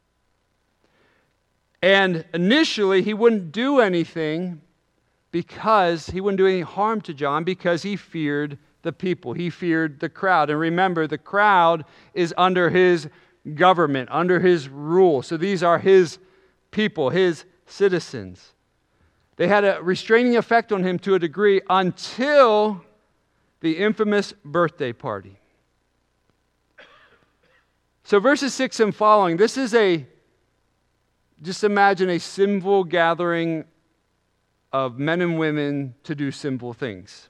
And 1.83 2.25
initially, 2.33 3.03
he 3.03 3.13
wouldn't 3.13 3.51
do 3.51 3.79
anything 3.79 4.61
because 5.31 6.07
he 6.07 6.19
wouldn't 6.19 6.39
do 6.39 6.47
any 6.47 6.61
harm 6.61 7.01
to 7.01 7.13
John 7.13 7.43
because 7.43 7.83
he 7.83 7.95
feared 7.95 8.57
the 8.81 8.91
people. 8.91 9.33
He 9.33 9.51
feared 9.51 9.99
the 9.99 10.09
crowd. 10.09 10.49
And 10.49 10.59
remember, 10.59 11.05
the 11.05 11.17
crowd 11.19 11.85
is 12.15 12.33
under 12.37 12.71
his 12.71 13.07
government, 13.53 14.09
under 14.11 14.39
his 14.39 14.67
rule. 14.67 15.21
So 15.21 15.37
these 15.37 15.61
are 15.61 15.77
his 15.77 16.17
people, 16.71 17.11
his 17.11 17.45
citizens. 17.67 18.53
They 19.37 19.47
had 19.47 19.63
a 19.63 19.81
restraining 19.81 20.35
effect 20.35 20.71
on 20.71 20.83
him 20.83 20.99
to 20.99 21.15
a 21.15 21.19
degree 21.19 21.61
until 21.69 22.83
the 23.61 23.77
infamous 23.77 24.33
birthday 24.43 24.91
party. 24.93 25.39
So, 28.03 28.19
verses 28.19 28.53
6 28.53 28.79
and 28.79 28.95
following, 28.95 29.37
this 29.37 29.57
is 29.57 29.73
a, 29.73 30.05
just 31.41 31.63
imagine 31.63 32.09
a 32.09 32.19
symbol 32.19 32.83
gathering 32.83 33.65
of 34.73 34.97
men 34.97 35.21
and 35.21 35.37
women 35.37 35.93
to 36.03 36.15
do 36.15 36.31
sinful 36.31 36.73
things. 36.73 37.29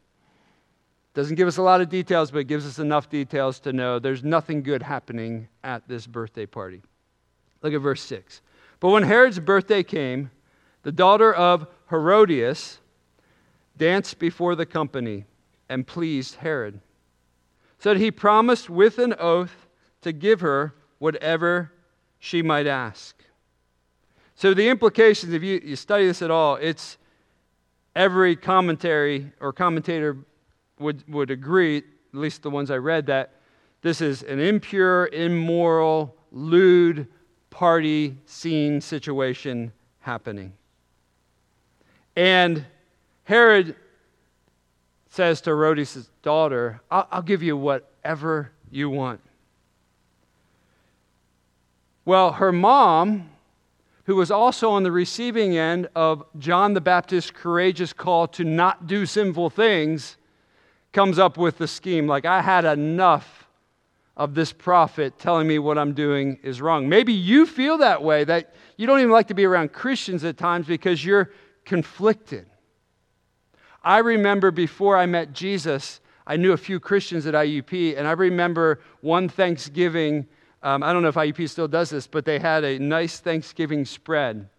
Doesn't 1.14 1.36
give 1.36 1.48
us 1.48 1.58
a 1.58 1.64
lot 1.64 1.82
of 1.82 1.90
details, 1.90 2.32
but 2.32 2.40
it 2.40 2.44
gives 2.48 2.66
us 2.66 2.80
enough 2.80 3.10
details 3.10 3.60
to 3.62 3.74
know 3.74 4.00
there's 4.00 4.24
nothing 4.24 4.62
good 4.62 4.84
happening 4.84 5.48
at 5.64 5.88
this 5.88 6.06
birthday 6.06 6.46
party. 6.46 6.84
Look 7.64 7.74
at 7.74 7.82
verse 7.82 8.02
6. 8.04 8.42
But 8.80 8.90
when 8.90 9.04
Herod's 9.04 9.40
birthday 9.40 9.82
came, 9.82 10.30
the 10.84 10.92
daughter 10.92 11.34
of 11.34 11.68
Herodias 11.90 12.80
danced 13.78 14.20
before 14.20 14.56
the 14.56 14.66
company 14.66 15.26
and 15.70 15.86
pleased 15.86 16.36
Herod. 16.36 16.80
So 17.80 17.96
he 17.96 18.12
promised 18.12 18.70
with 18.70 18.98
an 18.98 19.14
oath 19.20 19.68
to 20.02 20.12
give 20.12 20.42
her 20.42 20.74
whatever 21.00 21.72
she 22.20 22.42
might 22.42 22.68
ask. 22.68 23.16
So 24.36 24.54
the 24.54 24.70
implications, 24.70 25.34
if 25.34 25.44
you, 25.44 25.62
you 25.64 25.76
study 25.76 26.06
this 26.08 26.22
at 26.22 26.32
all, 26.32 26.56
it's 26.56 26.98
every 27.96 28.36
commentary 28.36 29.32
or 29.40 29.54
commentator 29.54 30.18
would, 30.80 31.04
would 31.12 31.32
agree, 31.32 31.78
at 31.78 31.84
least 32.14 32.44
the 32.44 32.50
ones 32.50 32.70
I 32.70 32.78
read, 32.78 33.08
that 33.08 33.34
this 33.82 34.02
is 34.02 34.24
an 34.24 34.40
impure, 34.40 35.08
immoral, 35.08 36.16
lewd 36.32 37.08
party 37.50 38.18
scene 38.26 38.82
situation 38.82 39.72
happening. 40.00 40.54
And 42.18 42.66
Herod 43.26 43.76
says 45.12 45.40
to 45.42 45.52
Herodias' 45.52 46.10
daughter, 46.24 46.82
I'll, 46.90 47.08
I'll 47.12 47.22
give 47.22 47.44
you 47.44 47.56
whatever 47.56 48.52
you 48.72 48.90
want. 48.90 49.22
Well, 52.06 52.32
her 52.32 52.52
mom, 52.52 53.30
who 54.06 54.16
was 54.16 54.32
also 54.32 54.72
on 54.72 54.82
the 54.82 54.92
receiving 54.92 55.58
end 55.58 55.90
of 55.96 56.26
John 56.40 56.74
the 56.74 56.82
Baptist's 56.82 57.30
courageous 57.30 57.94
call 57.94 58.28
to 58.30 58.44
not 58.44 58.88
do 58.88 59.06
sinful 59.06 59.52
things, 59.52 60.18
comes 60.94 61.20
up 61.20 61.38
with 61.38 61.60
the 61.60 61.68
scheme 61.68 62.08
like, 62.08 62.26
I 62.26 62.42
had 62.42 62.66
enough 62.66 63.48
of 64.16 64.34
this 64.34 64.52
prophet 64.52 65.20
telling 65.20 65.48
me 65.48 65.60
what 65.60 65.78
I'm 65.78 65.94
doing 65.94 66.40
is 66.42 66.62
wrong. 66.62 66.90
Maybe 66.90 67.14
you 67.14 67.46
feel 67.46 67.78
that 67.78 68.02
way, 68.02 68.24
that 68.24 68.56
you 68.76 68.88
don't 68.88 69.02
even 69.02 69.12
like 69.12 69.28
to 69.28 69.36
be 69.36 69.46
around 69.46 69.72
Christians 69.72 70.24
at 70.24 70.38
times 70.38 70.66
because 70.66 71.06
you're 71.06 71.30
conflicted. 71.68 72.48
I 73.84 74.00
remember 74.00 74.52
before 74.52 74.98
I 74.98 75.06
met 75.06 75.34
Jesus, 75.34 76.00
I 76.26 76.38
knew 76.38 76.54
a 76.54 76.58
few 76.58 76.80
Christians 76.80 77.28
at 77.28 77.34
IUP, 77.34 77.98
and 77.98 78.08
I 78.08 78.14
remember 78.14 78.80
one 79.02 79.30
Thanksgiving. 79.30 80.28
Um, 80.64 80.82
I 80.82 80.92
don't 80.92 81.04
know 81.04 81.10
if 81.10 81.16
IUP 81.16 81.48
still 81.50 81.68
does 81.68 81.90
this, 81.90 82.08
but 82.08 82.26
they 82.26 82.40
had 82.40 82.64
a 82.64 82.80
nice 82.80 83.20
Thanksgiving 83.20 83.86
spread. 83.86 84.50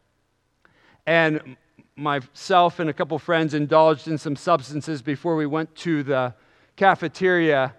And 1.07 1.57
myself 1.97 2.79
and 2.79 2.89
a 2.89 2.93
couple 2.93 3.19
friends 3.19 3.55
indulged 3.55 4.07
in 4.07 4.19
some 4.19 4.37
substances 4.37 5.03
before 5.03 5.35
we 5.35 5.47
went 5.47 5.75
to 5.77 6.03
the 6.03 6.35
cafeteria. 6.77 7.75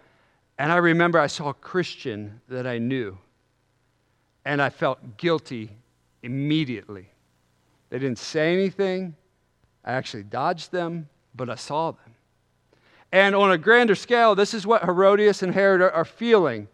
And 0.58 0.72
I 0.72 0.78
remember 0.78 1.20
I 1.20 1.28
saw 1.28 1.50
a 1.50 1.54
Christian 1.54 2.42
that 2.50 2.66
I 2.66 2.80
knew, 2.80 3.18
and 4.44 4.60
I 4.62 4.70
felt 4.70 5.18
guilty 5.18 5.70
immediately. 6.24 7.12
They 7.90 8.00
didn't 8.00 8.20
say 8.20 8.54
anything, 8.54 9.16
I 9.84 9.94
actually 9.94 10.24
dodged 10.24 10.72
them 10.72 11.10
but 11.40 11.50
I 11.50 11.56
saw 11.56 11.92
them. 11.92 12.16
And 13.12 13.36
on 13.36 13.52
a 13.52 13.58
grander 13.58 13.96
scale, 13.96 14.36
this 14.36 14.54
is 14.54 14.68
what 14.68 14.84
Herodias 14.84 15.42
and 15.42 15.54
Herod 15.54 15.82
are, 15.82 16.06
feeling. 16.06 16.68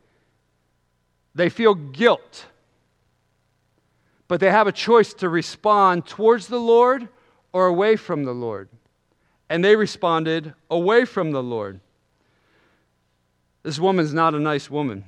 They 1.33 1.49
feel 1.49 1.75
guilt, 1.75 2.47
but 4.27 4.39
they 4.39 4.51
have 4.51 4.67
a 4.67 4.71
choice 4.71 5.13
to 5.15 5.29
respond 5.29 6.05
towards 6.05 6.47
the 6.47 6.59
Lord 6.59 7.07
or 7.53 7.67
away 7.67 7.95
from 7.95 8.23
the 8.23 8.33
Lord. 8.33 8.69
And 9.49 9.63
they 9.63 9.75
responded 9.75 10.53
away 10.69 11.05
from 11.05 11.31
the 11.31 11.43
Lord. 11.43 11.79
This 13.63 13.79
woman's 13.79 14.13
not 14.13 14.33
a 14.33 14.39
nice 14.39 14.69
woman. 14.69 15.05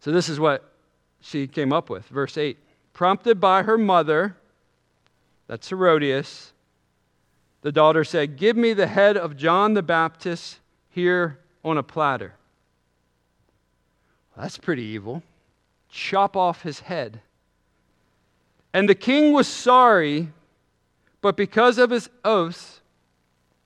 So, 0.00 0.12
this 0.12 0.28
is 0.28 0.38
what 0.38 0.70
she 1.20 1.46
came 1.46 1.72
up 1.72 1.90
with. 1.90 2.06
Verse 2.06 2.38
8 2.38 2.58
Prompted 3.00 3.40
by 3.40 3.62
her 3.62 3.78
mother, 3.78 4.36
that's 5.46 5.70
Herodias, 5.70 6.52
the 7.62 7.72
daughter 7.72 8.04
said, 8.04 8.36
Give 8.36 8.58
me 8.58 8.74
the 8.74 8.88
head 8.88 9.16
of 9.16 9.38
John 9.38 9.72
the 9.72 9.82
Baptist 9.82 10.58
here 10.90 11.38
on 11.64 11.78
a 11.78 11.82
platter. 11.82 12.34
That's 14.36 14.58
pretty 14.58 14.82
evil. 14.82 15.22
Chop 15.88 16.36
off 16.36 16.60
his 16.60 16.80
head. 16.80 17.22
And 18.74 18.86
the 18.86 18.94
king 18.94 19.32
was 19.32 19.48
sorry, 19.48 20.28
but 21.22 21.38
because 21.38 21.78
of 21.78 21.88
his 21.88 22.10
oaths 22.22 22.82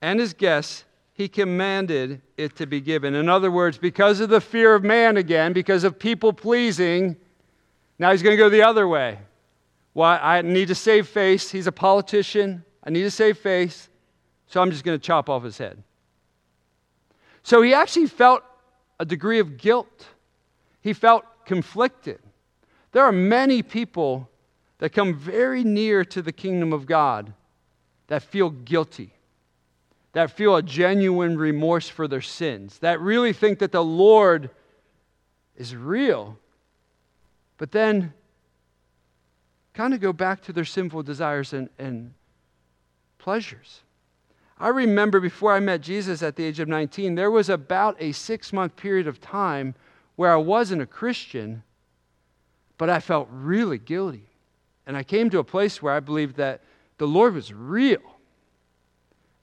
and 0.01 0.20
his 0.20 0.33
guests, 0.33 0.85
he 1.12 1.27
commanded 1.27 2.20
it 2.37 2.55
to 2.55 2.66
be 2.66 2.81
given. 2.81 3.16
In 3.16 3.29
other 3.29 3.51
words, 3.51 3.79
because 3.79 4.20
of 4.20 4.29
the 4.29 4.40
fear 4.40 4.77
of 4.77 4.85
man 4.85 5.16
again, 5.16 5.53
because 5.53 5.83
of 5.83 5.99
people 5.99 6.33
pleasing, 6.33 7.16
now 7.98 8.11
he's 8.11 8.22
going 8.22 8.37
to 8.37 8.42
go 8.42 8.48
the 8.48 8.62
other 8.62 8.87
way. 8.88 9.18
Why? 9.92 10.18
I 10.18 10.42
need 10.42 10.68
to 10.68 10.74
save 10.74 11.09
face. 11.09 11.50
He's 11.50 11.66
a 11.66 11.72
politician. 11.72 12.64
I 12.83 12.90
need 12.90 13.02
to 13.02 13.11
save 13.11 13.38
face, 13.38 13.88
so 14.46 14.61
I'm 14.61 14.70
just 14.70 14.85
going 14.85 14.98
to 14.98 15.02
chop 15.02 15.30
off 15.30 15.42
his 15.42 15.57
head. 15.57 15.83
So 17.42 17.62
he 17.62 17.72
actually 17.72 18.07
felt 18.07 18.42
a 19.00 19.04
degree 19.04 19.38
of 19.38 19.57
guilt. 19.57 20.07
He 20.80 20.92
felt 20.92 21.24
conflicted. 21.46 22.18
There 22.92 23.04
are 23.04 23.12
many 23.12 23.62
people 23.62 24.28
that 24.78 24.90
come 24.90 25.14
very 25.14 25.64
near 25.64 26.04
to 26.04 26.20
the 26.20 26.33
kingdom 26.33 26.72
of 26.72 26.87
God 26.87 27.33
that 28.09 28.22
feel 28.22 28.50
guilty, 28.50 29.14
that 30.12 30.30
feel 30.30 30.57
a 30.57 30.62
genuine 30.62 31.38
remorse 31.38 31.88
for 31.88 32.07
their 32.07 32.20
sins, 32.20 32.78
that 32.80 33.00
really 33.00 33.33
think 33.33 33.61
that 33.61 33.72
the 33.72 33.85
Lord 33.85 34.50
is 35.57 35.74
real, 35.74 36.38
but 37.59 37.73
then 37.73 38.12
kind 39.73 39.95
of 39.95 40.01
go 40.01 40.12
back 40.12 40.43
to 40.43 40.53
their 40.53 40.64
sinful 40.64 41.03
desires 41.03 41.53
and, 41.53 41.69
and 41.79 42.12
pleasures. 43.19 43.83
I 44.59 44.69
remember 44.69 45.21
before 45.21 45.53
I 45.53 45.61
met 45.61 45.81
Jesus 45.81 46.23
at 46.23 46.37
the 46.37 46.45
age 46.45 46.61
of 46.61 46.69
19, 46.69 47.17
there 47.17 47.31
was 47.31 47.49
about 47.49 47.97
a 47.99 48.12
six 48.12 48.53
month 48.53 48.77
period 48.77 49.09
of 49.09 49.21
time 49.21 49.75
where 50.17 50.33
I 50.33 50.37
wasn't 50.37 50.83
a 50.83 50.87
Christian, 50.87 51.62
but 52.79 52.88
I 52.88 53.01
felt 53.01 53.29
really 53.31 53.79
guilty. 53.79 54.29
And 54.87 54.97
I 54.97 55.03
came 55.03 55.29
to 55.31 55.38
a 55.38 55.45
place 55.45 55.83
where 55.83 55.93
I 55.93 56.01
believed 56.01 56.37
that 56.37 56.61
the 56.99 57.07
Lord 57.07 57.35
was 57.35 57.53
real 57.53 58.03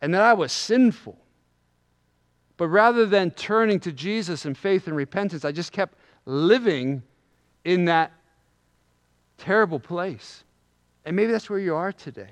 and 0.01 0.13
that 0.13 0.21
I 0.21 0.33
was 0.33 0.51
sinful. 0.51 1.17
But 2.57 2.67
rather 2.67 3.05
than 3.05 3.31
turning 3.31 3.79
to 3.81 3.91
Jesus 3.91 4.45
in 4.45 4.53
faith 4.53 4.87
and 4.87 4.95
repentance, 4.95 5.43
I 5.43 5.51
just 5.51 5.71
kept 5.71 5.97
living 6.25 7.03
in 7.63 7.85
that 7.85 8.11
terrible 9.37 9.79
place. 9.79 10.43
And 11.05 11.15
maybe 11.15 11.31
that's 11.31 11.49
where 11.49 11.59
you 11.59 11.75
are 11.75 11.91
today. 11.91 12.31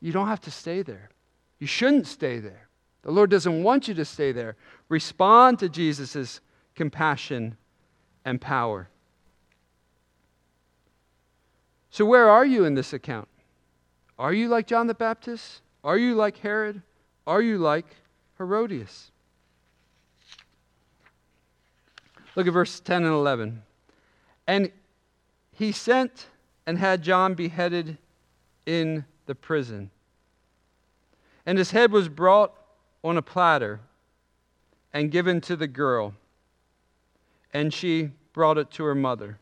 You 0.00 0.12
don't 0.12 0.28
have 0.28 0.40
to 0.42 0.50
stay 0.50 0.82
there. 0.82 1.10
You 1.58 1.66
shouldn't 1.66 2.06
stay 2.06 2.38
there. 2.38 2.68
The 3.02 3.10
Lord 3.10 3.30
doesn't 3.30 3.62
want 3.62 3.88
you 3.88 3.94
to 3.94 4.04
stay 4.04 4.32
there. 4.32 4.56
Respond 4.88 5.58
to 5.60 5.68
Jesus' 5.68 6.40
compassion 6.74 7.56
and 8.24 8.40
power. 8.40 8.88
So, 11.90 12.04
where 12.04 12.28
are 12.28 12.44
you 12.44 12.64
in 12.64 12.74
this 12.74 12.92
account? 12.92 13.28
Are 14.18 14.32
you 14.32 14.48
like 14.48 14.66
John 14.66 14.86
the 14.86 14.94
Baptist? 14.94 15.62
Are 15.82 15.96
you 15.96 16.14
like 16.14 16.36
Herod? 16.38 16.82
Are 17.26 17.40
you 17.40 17.58
like 17.58 17.86
Herodias? 18.38 19.10
Look 22.34 22.46
at 22.46 22.52
verse 22.52 22.80
10 22.80 23.04
and 23.04 23.14
11. 23.14 23.62
And 24.46 24.70
he 25.52 25.72
sent 25.72 26.26
and 26.66 26.78
had 26.78 27.02
John 27.02 27.34
beheaded 27.34 27.98
in 28.64 29.04
the 29.26 29.34
prison. 29.34 29.90
And 31.44 31.58
his 31.58 31.70
head 31.70 31.92
was 31.92 32.08
brought 32.08 32.52
on 33.02 33.16
a 33.16 33.22
platter 33.22 33.80
and 34.92 35.10
given 35.10 35.40
to 35.42 35.56
the 35.56 35.66
girl, 35.66 36.14
and 37.52 37.72
she 37.72 38.10
brought 38.32 38.58
it 38.58 38.70
to 38.72 38.84
her 38.84 38.94
mother. 38.94 39.38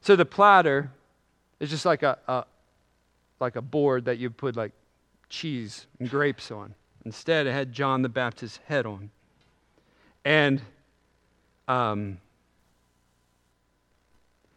So 0.00 0.16
the 0.16 0.24
platter 0.24 0.90
is 1.60 1.70
just 1.70 1.84
like 1.84 2.02
a, 2.02 2.18
a 2.28 2.44
like 3.40 3.56
a 3.56 3.62
board 3.62 4.04
that 4.06 4.18
you 4.18 4.30
put 4.30 4.56
like 4.56 4.72
cheese 5.28 5.86
and 5.98 6.08
grapes 6.08 6.50
on. 6.50 6.74
Instead, 7.04 7.46
it 7.46 7.52
had 7.52 7.72
John 7.72 8.02
the 8.02 8.08
Baptist's 8.08 8.60
head 8.66 8.86
on. 8.86 9.10
And 10.24 10.62
um, 11.68 12.18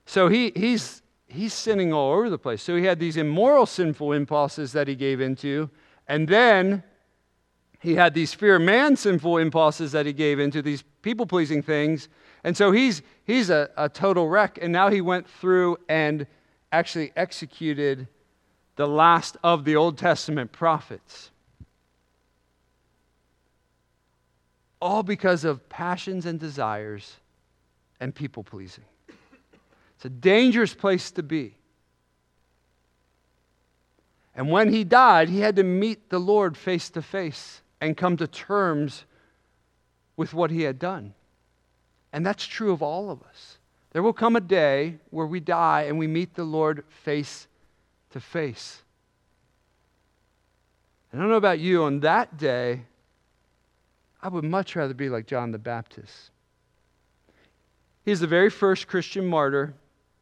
so 0.07 0.27
he, 0.27 0.51
he's 0.55 1.03
he's 1.27 1.53
sinning 1.53 1.93
all 1.93 2.13
over 2.13 2.31
the 2.31 2.39
place. 2.39 2.63
So 2.63 2.75
he 2.75 2.85
had 2.85 2.99
these 2.99 3.17
immoral, 3.17 3.67
sinful 3.67 4.13
impulses 4.13 4.71
that 4.71 4.87
he 4.87 4.95
gave 4.95 5.21
into, 5.21 5.69
and 6.07 6.27
then 6.27 6.81
he 7.79 7.95
had 7.95 8.13
these 8.13 8.33
fear 8.33 8.57
man 8.57 8.95
sinful 8.95 9.37
impulses 9.37 9.91
that 9.91 10.05
he 10.05 10.13
gave 10.13 10.39
into, 10.39 10.61
these 10.61 10.83
people 11.01 11.25
pleasing 11.25 11.61
things. 11.61 12.09
And 12.43 12.57
so 12.57 12.71
he's, 12.71 13.01
he's 13.23 13.49
a, 13.49 13.69
a 13.77 13.87
total 13.87 14.27
wreck. 14.27 14.57
And 14.61 14.73
now 14.73 14.89
he 14.89 15.01
went 15.01 15.29
through 15.29 15.77
and 15.87 16.25
actually 16.71 17.11
executed 17.15 18.07
the 18.75 18.87
last 18.87 19.37
of 19.43 19.63
the 19.63 19.75
Old 19.75 19.97
Testament 19.97 20.51
prophets. 20.51 21.31
All 24.81 25.03
because 25.03 25.43
of 25.43 25.67
passions 25.69 26.25
and 26.25 26.39
desires 26.39 27.17
and 27.99 28.13
people 28.13 28.43
pleasing. 28.43 28.85
It's 29.97 30.05
a 30.05 30.09
dangerous 30.09 30.75
place 30.75 31.09
to 31.11 31.23
be. 31.23 31.55
And 34.35 34.51
when 34.51 34.71
he 34.71 34.83
died, 34.83 35.27
he 35.27 35.39
had 35.39 35.55
to 35.55 35.63
meet 35.63 36.11
the 36.11 36.19
Lord 36.19 36.55
face 36.55 36.91
to 36.91 37.01
face 37.01 37.63
and 37.81 37.97
come 37.97 38.15
to 38.17 38.27
terms 38.27 39.05
with 40.15 40.35
what 40.35 40.51
he 40.51 40.61
had 40.61 40.77
done. 40.77 41.15
And 42.13 42.23
that's 42.23 42.45
true 42.45 42.71
of 42.71 42.83
all 42.83 43.09
of 43.09 43.23
us. 43.23 43.57
There 43.91 44.03
will 44.03 44.13
come 44.13 44.35
a 44.35 44.41
day 44.41 44.99
where 45.09 45.25
we 45.25 45.39
die 45.39 45.83
and 45.83 45.97
we 45.97 46.05
meet 46.05 46.35
the 46.35 46.43
Lord 46.43 46.83
face 47.03 47.47
to 48.11 48.19
face. 48.19 48.83
I 51.11 51.17
don't 51.17 51.29
know 51.29 51.35
about 51.35 51.57
you, 51.57 51.81
on 51.83 52.01
that 52.01 52.37
day, 52.37 52.81
I 54.21 54.27
would 54.27 54.43
much 54.43 54.75
rather 54.75 54.93
be 54.93 55.09
like 55.09 55.25
John 55.25 55.51
the 55.51 55.57
Baptist. 55.57 56.29
He's 58.05 58.19
the 58.19 58.27
very 58.27 58.51
first 58.51 58.87
Christian 58.87 59.25
martyr 59.25 59.73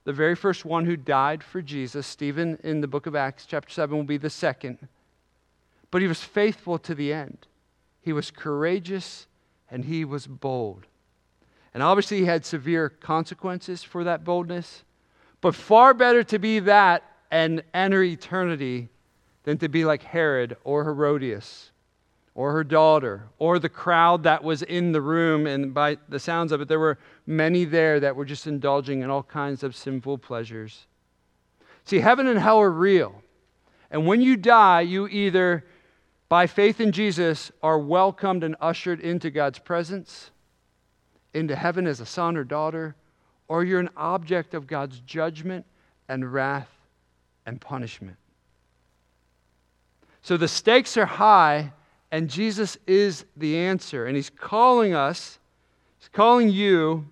the 0.06 0.14
very 0.14 0.36
first 0.36 0.64
one 0.64 0.86
who 0.86 0.96
died 0.96 1.44
for 1.44 1.62
Jesus. 1.62 2.08
Stephen 2.08 2.58
in 2.64 2.80
the 2.80 2.88
book 2.88 3.08
of 3.08 3.16
Acts, 3.16 3.46
chapter 3.46 3.72
7, 3.72 3.96
will 3.96 4.04
be 4.04 4.18
the 4.18 4.30
second. 4.30 4.88
But 5.92 6.02
he 6.02 6.08
was 6.08 6.22
faithful 6.24 6.78
to 6.80 6.96
the 6.96 7.12
end. 7.12 7.48
He 8.02 8.14
was 8.14 8.32
courageous 8.32 9.28
and 9.70 9.86
he 9.86 10.06
was 10.06 10.28
bold. 10.28 10.86
And 11.74 11.84
obviously, 11.84 12.20
he 12.20 12.26
had 12.26 12.46
severe 12.46 12.88
consequences 12.88 13.84
for 13.84 14.06
that 14.06 14.24
boldness. 14.24 14.84
But 15.42 15.56
far 15.56 15.94
better 15.94 16.24
to 16.24 16.40
be 16.40 16.60
that 16.60 17.04
and 17.30 17.64
enter 17.74 18.02
eternity 18.02 18.90
than 19.44 19.58
to 19.58 19.68
be 19.68 19.84
like 19.84 20.04
Herod 20.04 20.56
or 20.64 20.86
Herodias 20.86 21.72
or 22.36 22.52
her 22.52 22.64
daughter 22.66 23.24
or 23.40 23.58
the 23.58 23.70
crowd 23.70 24.24
that 24.24 24.44
was 24.44 24.62
in 24.62 24.92
the 24.92 25.02
room. 25.02 25.48
And 25.48 25.74
by 25.74 25.98
the 26.10 26.20
sounds 26.20 26.52
of 26.52 26.62
it, 26.62 26.68
there 26.68 26.80
were 26.80 27.00
many 27.26 27.64
there 27.64 28.00
that 28.02 28.16
were 28.16 28.26
just 28.26 28.46
indulging 28.46 29.02
in 29.02 29.10
all 29.10 29.24
kinds 29.24 29.64
of 29.64 29.76
sinful 29.76 30.18
pleasures. 30.20 30.86
See, 31.86 32.00
heaven 32.00 32.28
and 32.28 32.38
hell 32.38 32.60
are 32.60 32.72
real. 32.72 33.24
And 33.90 34.06
when 34.06 34.22
you 34.22 34.36
die, 34.36 34.82
you 34.82 35.08
either, 35.08 35.66
by 36.28 36.46
faith 36.46 36.82
in 36.82 36.92
Jesus, 36.92 37.52
are 37.64 37.80
welcomed 37.80 38.44
and 38.44 38.58
ushered 38.60 39.00
into 39.00 39.30
God's 39.30 39.60
presence, 39.60 40.32
into 41.34 41.56
heaven 41.56 41.88
as 41.88 42.02
a 42.02 42.06
son 42.06 42.36
or 42.36 42.44
daughter, 42.44 42.96
or 43.48 43.64
you're 43.64 43.80
an 43.80 43.92
object 43.96 44.54
of 44.54 44.68
God's 44.68 45.00
judgment 45.02 45.66
and 46.10 46.34
wrath 46.34 46.70
and 47.46 47.62
punishment. 47.62 48.18
So 50.22 50.36
the 50.36 50.48
stakes 50.48 50.98
are 50.98 51.06
high 51.06 51.72
and 52.16 52.30
Jesus 52.30 52.78
is 52.88 53.26
the 53.36 53.58
answer. 53.58 54.06
And 54.06 54.16
He's 54.16 54.30
calling 54.30 54.94
us, 54.94 55.38
He's 56.00 56.08
calling 56.08 56.50
you 56.50 57.06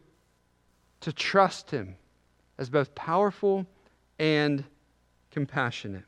to 1.02 1.12
trust 1.12 1.72
Him 1.72 1.98
as 2.58 2.70
both 2.70 2.96
powerful 2.96 3.68
and 4.18 4.63
compassionate. 5.30 6.06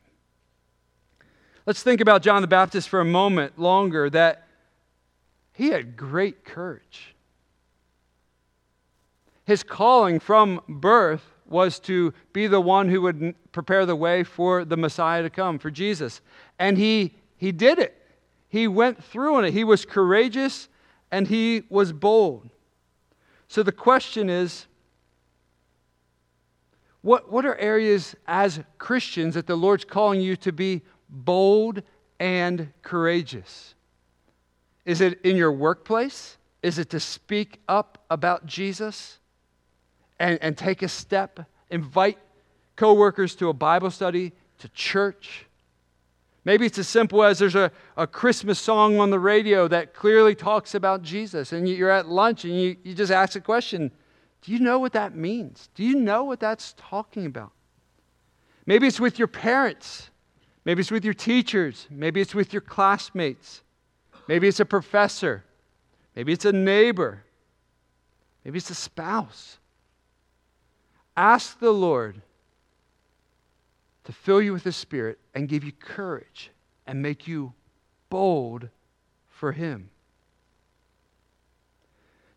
Let's 1.65 1.83
think 1.83 1.99
about 1.99 2.21
John 2.21 2.41
the 2.41 2.47
Baptist 2.47 2.87
for 2.87 3.01
a 3.01 3.05
moment 3.05 3.59
longer 3.59 4.09
that 4.11 4.47
he 5.51 5.71
had 5.71 5.97
great 5.97 6.45
courage. 6.45 7.15
His 9.43 9.61
calling 9.61 10.21
from 10.21 10.61
birth 10.69 11.33
was 11.45 11.79
to 11.79 12.13
be 12.31 12.47
the 12.47 12.61
one 12.61 12.87
who 12.87 13.01
would 13.01 13.35
prepare 13.51 13.85
the 13.85 13.95
way 13.97 14.23
for 14.23 14.63
the 14.63 14.77
Messiah 14.77 15.21
to 15.21 15.29
come, 15.29 15.59
for 15.59 15.69
Jesus. 15.69 16.21
And 16.59 16.77
he, 16.77 17.13
he 17.35 17.51
did 17.51 17.77
it. 17.77 18.04
He 18.55 18.69
went 18.69 19.03
through 19.03 19.39
in 19.39 19.43
it. 19.43 19.51
He 19.51 19.65
was 19.65 19.83
courageous 19.83 20.69
and 21.11 21.27
he 21.27 21.63
was 21.67 21.91
bold. 21.91 22.49
So 23.49 23.63
the 23.63 23.73
question 23.73 24.29
is 24.29 24.67
what, 27.01 27.29
what 27.29 27.45
are 27.45 27.57
areas 27.57 28.15
as 28.25 28.61
Christians 28.77 29.33
that 29.33 29.45
the 29.45 29.57
Lord's 29.57 29.83
calling 29.83 30.21
you 30.21 30.37
to 30.37 30.53
be 30.53 30.83
bold 31.09 31.81
and 32.17 32.71
courageous? 32.81 33.75
Is 34.85 35.01
it 35.01 35.19
in 35.25 35.35
your 35.35 35.51
workplace? 35.51 36.37
Is 36.63 36.79
it 36.79 36.89
to 36.91 36.99
speak 37.01 37.59
up 37.67 38.05
about 38.09 38.45
Jesus 38.45 39.19
and, 40.17 40.39
and 40.41 40.57
take 40.57 40.81
a 40.81 40.87
step? 40.87 41.41
Invite 41.69 42.19
coworkers 42.77 43.35
to 43.35 43.49
a 43.49 43.53
Bible 43.53 43.91
study, 43.91 44.31
to 44.59 44.69
church? 44.69 45.45
Maybe 46.45 46.67
it's 46.67 46.77
as 46.77 46.87
simple 46.87 47.23
as 47.23 47.39
there's 47.39 47.55
a, 47.55 47.71
a 47.97 48.05
Christmas 48.05 48.59
song 48.59 48.99
on 48.99 49.09
the 49.09 49.19
radio 49.19 49.67
that 49.67 49.95
clearly 49.95 50.35
talks 50.35 50.75
about 50.75 51.01
Jesus, 51.01 51.51
and 51.51 51.67
you're 51.67 51.89
at 51.89 52.07
lunch 52.07 52.45
and 52.45 52.53
you, 52.53 52.77
you 52.83 52.93
just 52.93 53.11
ask 53.11 53.35
a 53.35 53.41
question 53.41 53.91
Do 54.43 54.51
you 54.51 54.59
know 54.59 54.77
what 54.77 54.93
that 54.93 55.15
means? 55.15 55.69
Do 55.73 55.83
you 55.83 55.95
know 55.95 56.23
what 56.23 56.39
that's 56.39 56.75
talking 56.77 57.25
about? 57.25 57.51
Maybe 58.67 58.85
it's 58.85 58.99
with 58.99 59.17
your 59.17 59.27
parents. 59.27 60.11
Maybe 60.65 60.81
it's 60.81 60.91
with 60.91 61.03
your 61.03 61.13
teachers. 61.13 61.87
Maybe 61.89 62.21
it's 62.21 62.35
with 62.35 62.53
your 62.53 62.61
classmates. 62.61 63.61
Maybe 64.27 64.47
it's 64.47 64.59
a 64.59 64.65
professor. 64.65 65.43
Maybe 66.15 66.31
it's 66.31 66.45
a 66.45 66.51
neighbor. 66.51 67.23
Maybe 68.43 68.57
it's 68.57 68.69
a 68.69 68.75
spouse. 68.75 69.57
Ask 71.17 71.59
the 71.59 71.71
Lord 71.71 72.21
to 74.05 74.11
fill 74.11 74.41
you 74.41 74.53
with 74.53 74.63
the 74.63 74.71
Spirit 74.71 75.19
and 75.33 75.49
give 75.49 75.63
you 75.63 75.71
courage 75.71 76.51
and 76.87 77.01
make 77.01 77.27
you 77.27 77.53
bold 78.09 78.69
for 79.29 79.51
Him. 79.51 79.89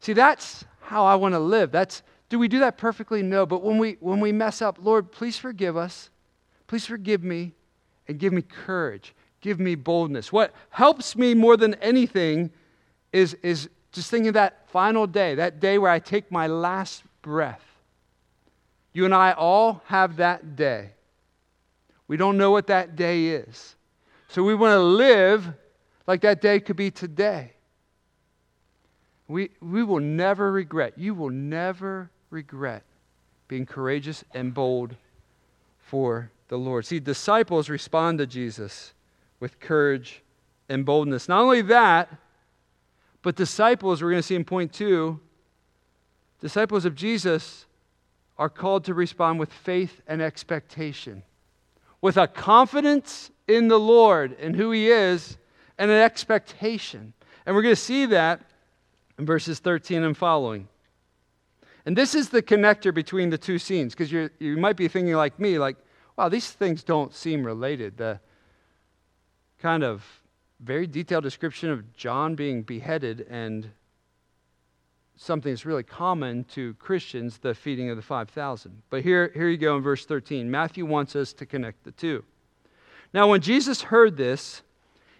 See, 0.00 0.12
that's 0.12 0.64
how 0.80 1.04
I 1.04 1.14
want 1.14 1.34
to 1.34 1.38
live. 1.38 1.70
That's 1.70 2.02
do 2.28 2.38
we 2.38 2.48
do 2.48 2.58
that 2.60 2.76
perfectly? 2.76 3.22
No. 3.22 3.46
But 3.46 3.62
when 3.62 3.78
we 3.78 3.96
when 4.00 4.20
we 4.20 4.32
mess 4.32 4.60
up, 4.60 4.78
Lord, 4.80 5.10
please 5.10 5.38
forgive 5.38 5.76
us. 5.76 6.10
Please 6.66 6.84
forgive 6.84 7.24
me 7.24 7.52
and 8.06 8.18
give 8.18 8.32
me 8.32 8.42
courage. 8.42 9.14
Give 9.40 9.60
me 9.60 9.74
boldness. 9.74 10.32
What 10.32 10.54
helps 10.70 11.16
me 11.16 11.34
more 11.34 11.56
than 11.56 11.74
anything 11.74 12.50
is, 13.12 13.34
is 13.42 13.68
just 13.92 14.10
thinking 14.10 14.28
of 14.28 14.34
that 14.34 14.68
final 14.68 15.06
day, 15.06 15.34
that 15.36 15.60
day 15.60 15.78
where 15.78 15.90
I 15.90 15.98
take 15.98 16.30
my 16.30 16.46
last 16.46 17.04
breath. 17.22 17.64
You 18.92 19.04
and 19.04 19.14
I 19.14 19.32
all 19.32 19.82
have 19.86 20.16
that 20.16 20.56
day. 20.56 20.90
We 22.08 22.16
don't 22.16 22.38
know 22.38 22.50
what 22.50 22.66
that 22.68 22.96
day 22.96 23.26
is. 23.26 23.76
So 24.28 24.42
we 24.42 24.54
want 24.54 24.72
to 24.72 24.80
live 24.80 25.46
like 26.06 26.22
that 26.22 26.40
day 26.40 26.58
could 26.58 26.76
be 26.76 26.90
today. 26.90 27.52
We, 29.28 29.50
we 29.60 29.84
will 29.84 30.00
never 30.00 30.50
regret, 30.50 30.94
you 30.96 31.14
will 31.14 31.30
never 31.30 32.10
regret 32.30 32.82
being 33.46 33.66
courageous 33.66 34.24
and 34.32 34.52
bold 34.54 34.96
for 35.78 36.30
the 36.48 36.56
Lord. 36.56 36.86
See, 36.86 36.98
disciples 36.98 37.68
respond 37.68 38.18
to 38.18 38.26
Jesus 38.26 38.94
with 39.38 39.60
courage 39.60 40.22
and 40.68 40.84
boldness. 40.84 41.28
Not 41.28 41.42
only 41.42 41.62
that, 41.62 42.10
but 43.22 43.36
disciples, 43.36 44.02
we're 44.02 44.10
going 44.10 44.22
to 44.22 44.26
see 44.26 44.34
in 44.34 44.44
point 44.44 44.72
two, 44.72 45.20
disciples 46.40 46.86
of 46.86 46.94
Jesus 46.94 47.66
are 48.38 48.48
called 48.48 48.84
to 48.84 48.94
respond 48.94 49.38
with 49.38 49.52
faith 49.52 50.00
and 50.06 50.22
expectation 50.22 51.22
with 52.00 52.16
a 52.16 52.26
confidence 52.26 53.30
in 53.46 53.68
the 53.68 53.78
Lord 53.78 54.36
and 54.40 54.54
who 54.54 54.70
He 54.70 54.90
is 54.90 55.36
and 55.78 55.90
an 55.90 56.00
expectation. 56.00 57.12
And 57.46 57.56
we're 57.56 57.62
going 57.62 57.74
to 57.74 57.80
see 57.80 58.06
that 58.06 58.40
in 59.18 59.26
verses 59.26 59.58
13 59.58 60.02
and 60.02 60.16
following. 60.16 60.68
And 61.86 61.96
this 61.96 62.14
is 62.14 62.28
the 62.28 62.42
connector 62.42 62.92
between 62.92 63.30
the 63.30 63.38
two 63.38 63.58
scenes 63.58 63.94
because 63.94 64.12
you 64.12 64.56
might 64.58 64.76
be 64.76 64.88
thinking 64.88 65.14
like 65.14 65.38
me, 65.38 65.58
like, 65.58 65.76
wow, 66.16 66.28
these 66.28 66.50
things 66.50 66.82
don't 66.82 67.14
seem 67.14 67.44
related. 67.44 67.96
The 67.96 68.20
kind 69.58 69.82
of 69.82 70.04
very 70.60 70.86
detailed 70.86 71.24
description 71.24 71.70
of 71.70 71.94
John 71.94 72.34
being 72.34 72.62
beheaded 72.62 73.26
and 73.30 73.70
something 75.18 75.52
that's 75.52 75.66
really 75.66 75.82
common 75.82 76.44
to 76.44 76.74
Christians, 76.74 77.38
the 77.38 77.54
feeding 77.54 77.90
of 77.90 77.96
the 77.96 78.02
5,000. 78.02 78.82
But 78.88 79.02
here, 79.02 79.32
here 79.34 79.48
you 79.48 79.58
go 79.58 79.76
in 79.76 79.82
verse 79.82 80.06
13. 80.06 80.50
Matthew 80.50 80.86
wants 80.86 81.16
us 81.16 81.32
to 81.34 81.46
connect 81.46 81.84
the 81.84 81.90
two. 81.90 82.24
Now, 83.12 83.28
when 83.28 83.40
Jesus 83.40 83.82
heard 83.82 84.16
this, 84.16 84.62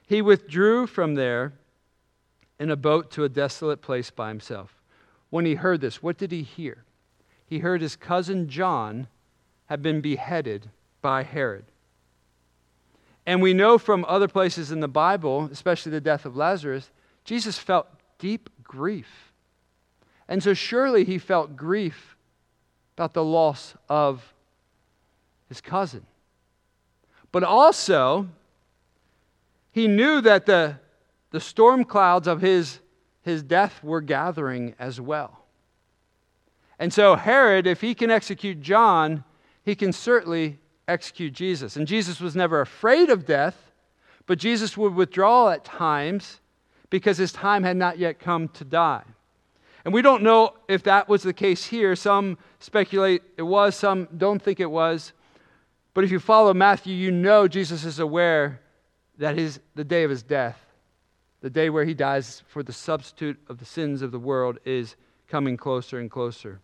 he 0.07 0.23
withdrew 0.23 0.87
from 0.87 1.17
there 1.17 1.53
in 2.61 2.71
a 2.71 2.77
boat 2.77 3.11
to 3.13 3.25
a 3.25 3.29
desolate 3.29 3.83
place 3.83 4.11
by 4.11 4.29
himself. 4.29 4.75
When 5.31 5.45
he 5.45 5.57
heard 5.57 5.81
this, 5.81 6.03
what 6.03 6.17
did 6.17 6.33
he 6.33 6.43
hear? 6.43 6.85
He 7.45 7.59
heard 7.59 7.83
his 7.83 7.97
cousin 7.97 8.49
John 8.49 9.09
had 9.67 9.83
been 9.83 10.01
beheaded 10.01 10.71
by 11.03 11.25
Herod. 11.25 11.65
And 13.27 13.43
we 13.43 13.53
know 13.53 13.79
from 13.79 14.05
other 14.09 14.29
places 14.29 14.71
in 14.71 14.81
the 14.81 14.89
Bible, 14.89 15.49
especially 15.53 15.93
the 15.93 16.01
death 16.01 16.25
of 16.25 16.37
Lazarus, 16.37 16.91
Jesus 17.25 17.59
felt 17.59 17.89
deep 18.19 18.49
grief 18.63 19.28
and 20.29 20.43
so 20.43 20.55
surely 20.55 21.05
he 21.05 21.19
felt 21.19 21.57
grief 21.57 22.17
about 22.97 23.15
the 23.15 23.25
loss 23.25 23.75
of 23.89 24.35
his 25.49 25.61
cousin. 25.61 26.05
But 27.33 27.45
also, 27.45 28.29
he 29.73 29.89
knew 29.89 30.21
that 30.21 30.47
the, 30.47 30.77
the 31.31 31.41
storm 31.41 31.85
clouds 31.85 32.27
of 32.27 32.41
his, 32.41 32.81
his 33.23 33.43
death 33.43 33.83
were 33.83 34.01
gathering 34.01 34.75
as 34.79 35.01
well. 35.01 35.45
And 36.79 36.93
so, 36.93 37.17
Herod, 37.17 37.67
if 37.67 37.81
he 37.81 37.95
can 37.95 38.11
execute 38.11 38.61
John, 38.61 39.25
he 39.65 39.75
can 39.75 39.93
certainly 39.93 40.59
execute 40.87 41.33
Jesus. 41.33 41.77
And 41.77 41.87
Jesus 41.87 42.21
was 42.21 42.37
never 42.37 42.61
afraid 42.61 43.11
of 43.11 43.27
death, 43.27 43.73
but 44.27 44.39
Jesus 44.39 44.77
would 44.77 44.95
withdraw 44.95 45.51
at 45.51 45.65
times 45.65 46.41
because 46.91 47.19
his 47.19 47.33
time 47.33 47.63
had 47.63 47.77
not 47.77 47.99
yet 47.99 48.19
come 48.19 48.49
to 48.49 48.65
die. 48.65 49.05
And 49.85 49.95
we 49.95 50.03
don't 50.03 50.23
know 50.23 50.55
if 50.69 50.83
that 50.85 51.09
was 51.09 51.23
the 51.23 51.33
case 51.33 51.65
here. 51.67 51.95
Some 51.97 52.39
speculate 52.59 53.23
it 53.37 53.43
was, 53.43 53.77
some 53.77 54.09
don't 54.17 54.43
think 54.43 54.61
it 54.61 54.71
was. 54.71 55.13
But 55.95 56.05
if 56.05 56.11
you 56.11 56.19
follow 56.19 56.55
Matthew, 56.55 56.95
you 56.95 57.11
know 57.11 57.49
Jesus 57.49 57.85
is 57.85 57.99
aware 57.99 58.61
that 59.19 59.37
his, 59.37 59.61
the 59.75 59.85
day 59.85 60.05
of 60.05 60.11
his 60.11 60.23
death, 60.23 60.59
the 61.41 61.51
day 61.51 61.71
where 61.71 61.85
he 61.85 61.95
dies 61.95 62.43
for 62.49 62.63
the 62.63 62.73
substitute 62.73 63.39
of 63.49 63.59
the 63.59 63.65
sins 63.65 64.03
of 64.03 64.13
the 64.13 64.19
world, 64.19 64.59
is 64.65 64.97
coming 65.29 65.57
closer 65.57 65.99
and 65.99 66.11
closer. 66.11 66.61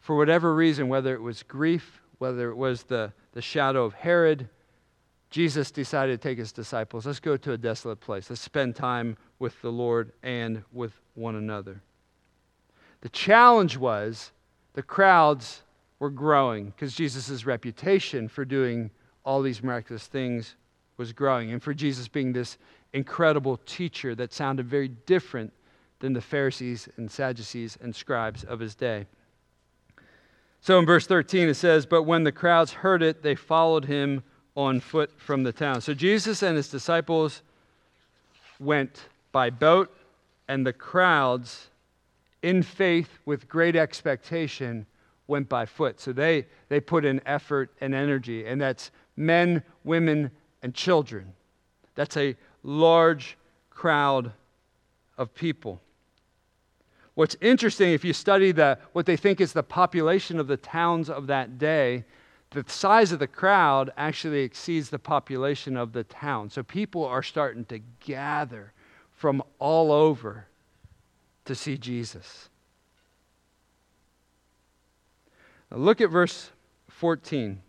For 0.00 0.16
whatever 0.16 0.54
reason, 0.54 0.88
whether 0.88 1.14
it 1.14 1.22
was 1.22 1.42
grief, 1.42 2.00
whether 2.18 2.50
it 2.50 2.56
was 2.56 2.84
the, 2.84 3.12
the 3.32 3.42
shadow 3.42 3.84
of 3.84 3.94
Herod, 3.94 4.48
Jesus 5.30 5.70
decided 5.70 6.20
to 6.20 6.28
take 6.28 6.38
his 6.38 6.52
disciples. 6.52 7.06
Let's 7.06 7.20
go 7.20 7.36
to 7.36 7.52
a 7.52 7.58
desolate 7.58 8.00
place. 8.00 8.30
Let's 8.30 8.40
spend 8.40 8.74
time 8.74 9.16
with 9.38 9.60
the 9.62 9.70
Lord 9.70 10.12
and 10.22 10.62
with 10.72 10.92
one 11.14 11.36
another. 11.36 11.82
The 13.00 13.08
challenge 13.08 13.76
was 13.76 14.32
the 14.74 14.82
crowds 14.82 15.62
were 15.98 16.10
growing 16.10 16.66
because 16.66 16.94
Jesus' 16.94 17.44
reputation 17.44 18.28
for 18.28 18.44
doing 18.44 18.90
all 19.24 19.42
these 19.42 19.62
miraculous 19.62 20.06
things 20.06 20.56
was 20.96 21.12
growing, 21.12 21.52
and 21.52 21.62
for 21.62 21.72
Jesus 21.72 22.08
being 22.08 22.32
this 22.32 22.58
incredible 22.92 23.58
teacher 23.66 24.14
that 24.14 24.32
sounded 24.32 24.66
very 24.66 24.88
different 24.88 25.52
than 26.00 26.12
the 26.12 26.20
Pharisees 26.20 26.88
and 26.96 27.10
Sadducees 27.10 27.78
and 27.80 27.94
scribes 27.94 28.44
of 28.44 28.60
his 28.60 28.74
day. 28.74 29.06
So 30.60 30.78
in 30.78 30.86
verse 30.86 31.06
13 31.06 31.48
it 31.48 31.54
says, 31.54 31.86
But 31.86 32.02
when 32.02 32.24
the 32.24 32.32
crowds 32.32 32.72
heard 32.72 33.02
it, 33.02 33.22
they 33.22 33.34
followed 33.34 33.84
him 33.84 34.22
on 34.56 34.80
foot 34.80 35.10
from 35.18 35.44
the 35.44 35.52
town. 35.52 35.80
So 35.80 35.94
Jesus 35.94 36.42
and 36.42 36.56
his 36.56 36.68
disciples 36.68 37.42
went 38.58 39.08
by 39.30 39.50
boat, 39.50 39.94
and 40.48 40.66
the 40.66 40.72
crowds, 40.72 41.68
in 42.42 42.62
faith 42.62 43.18
with 43.24 43.48
great 43.48 43.76
expectation, 43.76 44.86
went 45.26 45.48
by 45.48 45.66
foot. 45.66 46.00
So 46.00 46.12
they, 46.12 46.46
they 46.68 46.80
put 46.80 47.04
in 47.04 47.20
effort 47.26 47.70
and 47.80 47.94
energy, 47.94 48.46
and 48.46 48.60
that's 48.60 48.90
men, 49.16 49.62
women, 49.84 50.30
and 50.62 50.74
children. 50.74 51.32
That's 51.94 52.16
a 52.16 52.36
large 52.62 53.36
crowd 53.70 54.32
of 55.16 55.34
people. 55.34 55.80
What's 57.14 57.36
interesting, 57.40 57.92
if 57.92 58.04
you 58.04 58.12
study 58.12 58.52
the, 58.52 58.78
what 58.92 59.04
they 59.04 59.16
think 59.16 59.40
is 59.40 59.52
the 59.52 59.62
population 59.62 60.38
of 60.38 60.46
the 60.46 60.56
towns 60.56 61.10
of 61.10 61.26
that 61.26 61.58
day, 61.58 62.04
the 62.50 62.64
size 62.68 63.12
of 63.12 63.18
the 63.18 63.26
crowd 63.26 63.90
actually 63.96 64.40
exceeds 64.40 64.88
the 64.88 64.98
population 64.98 65.76
of 65.76 65.92
the 65.92 66.04
town. 66.04 66.48
So 66.48 66.62
people 66.62 67.04
are 67.04 67.22
starting 67.22 67.64
to 67.66 67.80
gather 68.00 68.72
from 69.12 69.42
all 69.58 69.90
over 69.90 70.46
to 71.48 71.54
see 71.54 71.76
Jesus. 71.76 72.48
Now 75.70 75.78
look 75.78 76.00
at 76.00 76.10
verse 76.10 76.50
14. 76.88 77.60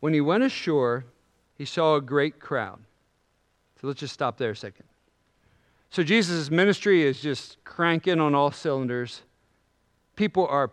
When 0.00 0.12
he 0.12 0.20
went 0.20 0.44
ashore, 0.44 1.04
he 1.56 1.64
saw 1.64 1.96
a 1.96 2.00
great 2.00 2.40
crowd. 2.40 2.80
So 3.80 3.86
let's 3.86 4.00
just 4.00 4.14
stop 4.14 4.36
there 4.38 4.50
a 4.50 4.56
second. 4.56 4.84
So 5.90 6.02
Jesus' 6.02 6.50
ministry 6.50 7.02
is 7.02 7.20
just 7.20 7.62
cranking 7.64 8.20
on 8.20 8.34
all 8.34 8.50
cylinders. 8.50 9.22
People 10.16 10.46
are 10.46 10.70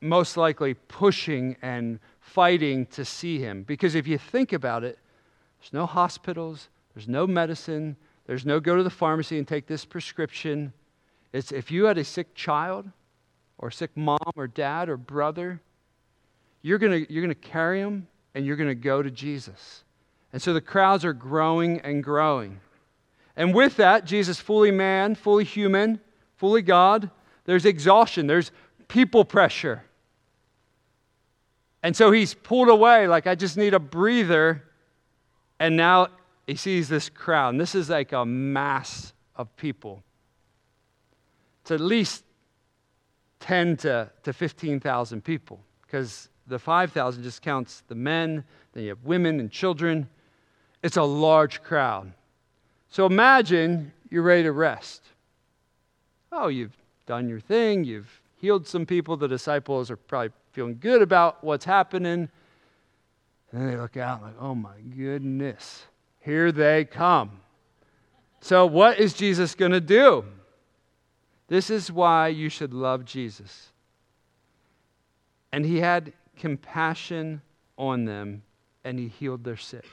most 0.00 0.36
likely 0.36 0.74
pushing 0.74 1.56
and 1.62 1.98
fighting 2.20 2.86
to 2.86 3.04
see 3.04 3.38
him. 3.38 3.62
Because 3.62 3.94
if 3.94 4.06
you 4.06 4.18
think 4.18 4.52
about 4.52 4.84
it, 4.84 4.98
there's 5.60 5.72
no 5.72 5.86
hospitals, 5.86 6.68
there's 6.94 7.08
no 7.08 7.26
medicine, 7.26 7.96
there's 8.30 8.46
no 8.46 8.60
go 8.60 8.76
to 8.76 8.84
the 8.84 8.90
pharmacy 8.90 9.38
and 9.38 9.48
take 9.48 9.66
this 9.66 9.84
prescription. 9.84 10.72
It's 11.32 11.50
if 11.50 11.72
you 11.72 11.86
had 11.86 11.98
a 11.98 12.04
sick 12.04 12.32
child 12.32 12.88
or 13.58 13.72
sick 13.72 13.90
mom 13.96 14.20
or 14.36 14.46
dad 14.46 14.88
or 14.88 14.96
brother, 14.96 15.60
you're 16.62 16.78
going 16.78 17.06
you're 17.10 17.24
going 17.24 17.34
to 17.34 17.48
carry 17.48 17.82
them 17.82 18.06
and 18.36 18.46
you're 18.46 18.54
going 18.54 18.68
to 18.68 18.76
go 18.76 19.02
to 19.02 19.10
Jesus. 19.10 19.82
And 20.32 20.40
so 20.40 20.52
the 20.52 20.60
crowds 20.60 21.04
are 21.04 21.12
growing 21.12 21.80
and 21.80 22.04
growing. 22.04 22.60
And 23.34 23.52
with 23.52 23.74
that, 23.78 24.04
Jesus, 24.04 24.38
fully 24.38 24.70
man, 24.70 25.16
fully 25.16 25.42
human, 25.42 25.98
fully 26.36 26.62
God, 26.62 27.10
there's 27.46 27.64
exhaustion, 27.64 28.28
there's 28.28 28.52
people 28.86 29.24
pressure. 29.24 29.82
And 31.82 31.96
so 31.96 32.12
he's 32.12 32.34
pulled 32.34 32.68
away, 32.68 33.08
like, 33.08 33.26
I 33.26 33.34
just 33.34 33.56
need 33.56 33.74
a 33.74 33.80
breather. 33.80 34.62
And 35.58 35.76
now 35.76 36.10
he 36.50 36.56
sees 36.56 36.88
this 36.88 37.08
crowd. 37.08 37.50
And 37.50 37.60
this 37.60 37.76
is 37.76 37.88
like 37.90 38.12
a 38.12 38.26
mass 38.26 39.12
of 39.36 39.54
people. 39.56 40.02
It's 41.62 41.70
at 41.70 41.80
least 41.80 42.24
10 43.38 43.76
to, 43.78 44.10
to 44.24 44.32
15,000 44.32 45.22
people 45.22 45.60
because 45.82 46.28
the 46.48 46.58
5,000 46.58 47.22
just 47.22 47.40
counts 47.40 47.84
the 47.86 47.94
men, 47.94 48.42
then 48.72 48.82
you 48.82 48.88
have 48.88 49.04
women 49.04 49.38
and 49.38 49.48
children. 49.50 50.08
It's 50.82 50.96
a 50.96 51.04
large 51.04 51.62
crowd. 51.62 52.12
So 52.88 53.06
imagine 53.06 53.92
you're 54.10 54.22
ready 54.22 54.42
to 54.42 54.52
rest. 54.52 55.04
Oh, 56.32 56.48
you've 56.48 56.76
done 57.06 57.28
your 57.28 57.40
thing, 57.40 57.84
you've 57.84 58.10
healed 58.40 58.66
some 58.66 58.86
people, 58.86 59.16
the 59.16 59.28
disciples 59.28 59.88
are 59.90 59.96
probably 59.96 60.30
feeling 60.50 60.78
good 60.80 61.00
about 61.00 61.44
what's 61.44 61.64
happening. 61.64 62.28
And 63.52 63.60
then 63.60 63.70
they 63.70 63.76
look 63.76 63.96
out 63.96 64.22
like, 64.22 64.34
oh 64.40 64.56
my 64.56 64.80
goodness, 64.96 65.84
here 66.20 66.52
they 66.52 66.84
come. 66.84 67.40
So, 68.40 68.66
what 68.66 68.98
is 68.98 69.12
Jesus 69.12 69.54
going 69.54 69.72
to 69.72 69.80
do? 69.80 70.24
This 71.48 71.68
is 71.68 71.90
why 71.90 72.28
you 72.28 72.48
should 72.48 72.72
love 72.72 73.04
Jesus. 73.04 73.70
And 75.52 75.64
he 75.64 75.80
had 75.80 76.12
compassion 76.36 77.42
on 77.76 78.04
them 78.04 78.42
and 78.84 78.98
he 78.98 79.08
healed 79.08 79.44
their 79.44 79.56
sick. 79.56 79.84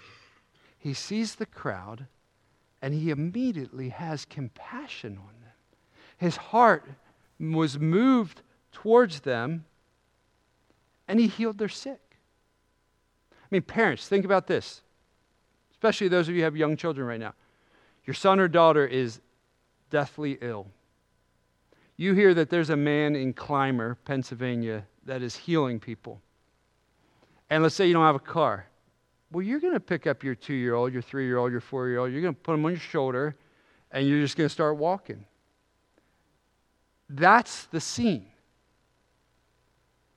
He 0.78 0.94
sees 0.94 1.36
the 1.36 1.46
crowd 1.46 2.06
and 2.82 2.94
he 2.94 3.10
immediately 3.10 3.90
has 3.90 4.24
compassion 4.24 5.18
on 5.18 5.34
them. 5.42 5.54
His 6.18 6.38
heart 6.38 6.86
was 7.40 7.80
moved 7.80 8.42
towards 8.72 9.22
them 9.22 9.66
and 11.08 11.20
he 11.20 11.28
healed 11.28 11.58
their 11.58 11.70
sick. 11.70 12.00
I 13.32 13.48
mean, 13.50 13.64
parents, 13.64 14.08
think 14.08 14.26
about 14.26 14.48
this, 14.48 14.82
especially 15.78 16.08
those 16.08 16.28
of 16.28 16.36
you 16.36 16.42
who 16.42 16.46
have 16.46 16.58
young 16.58 16.76
children 16.76 17.08
right 17.08 17.20
now. 17.20 17.34
Your 18.06 18.14
son 18.14 18.40
or 18.40 18.48
daughter 18.48 18.86
is 18.86 19.20
deathly 19.90 20.38
ill. 20.42 20.68
You 21.98 22.14
hear 22.14 22.34
that 22.34 22.50
there's 22.50 22.70
a 22.70 22.76
man 22.76 23.16
in 23.16 23.34
Clymer, 23.34 23.98
Pennsylvania, 24.06 24.86
that 25.06 25.22
is 25.22 25.36
healing 25.36 25.80
people 25.80 26.22
and 27.50 27.64
let's 27.64 27.76
say 27.76 27.88
you 27.88 27.94
don't 27.94 28.06
have 28.06 28.16
a 28.16 28.20
car. 28.20 28.68
Well, 29.32 29.44
you're 29.44 29.60
going 29.60 29.74
to 29.74 29.80
pick 29.80 30.08
up 30.08 30.24
your 30.24 30.36
two 30.36 30.54
year 30.54 30.74
old, 30.74 30.94
your 30.94 31.02
three 31.02 31.26
year 31.26 31.38
old, 31.38 31.52
your 31.52 31.62
four 31.62 31.88
year 31.88 32.00
old, 32.00 32.12
you're 32.12 32.22
going 32.22 32.34
to 32.34 32.40
put 32.40 32.54
them 32.54 32.66
on 32.66 32.72
your 32.72 32.80
shoulder, 32.80 33.36
and 33.92 34.08
you're 34.08 34.22
just 34.22 34.38
going 34.38 34.48
to 34.48 34.54
start 34.54 34.78
walking. 34.78 35.26
That's 37.10 37.66
the 37.66 37.80
scene. 37.80 38.28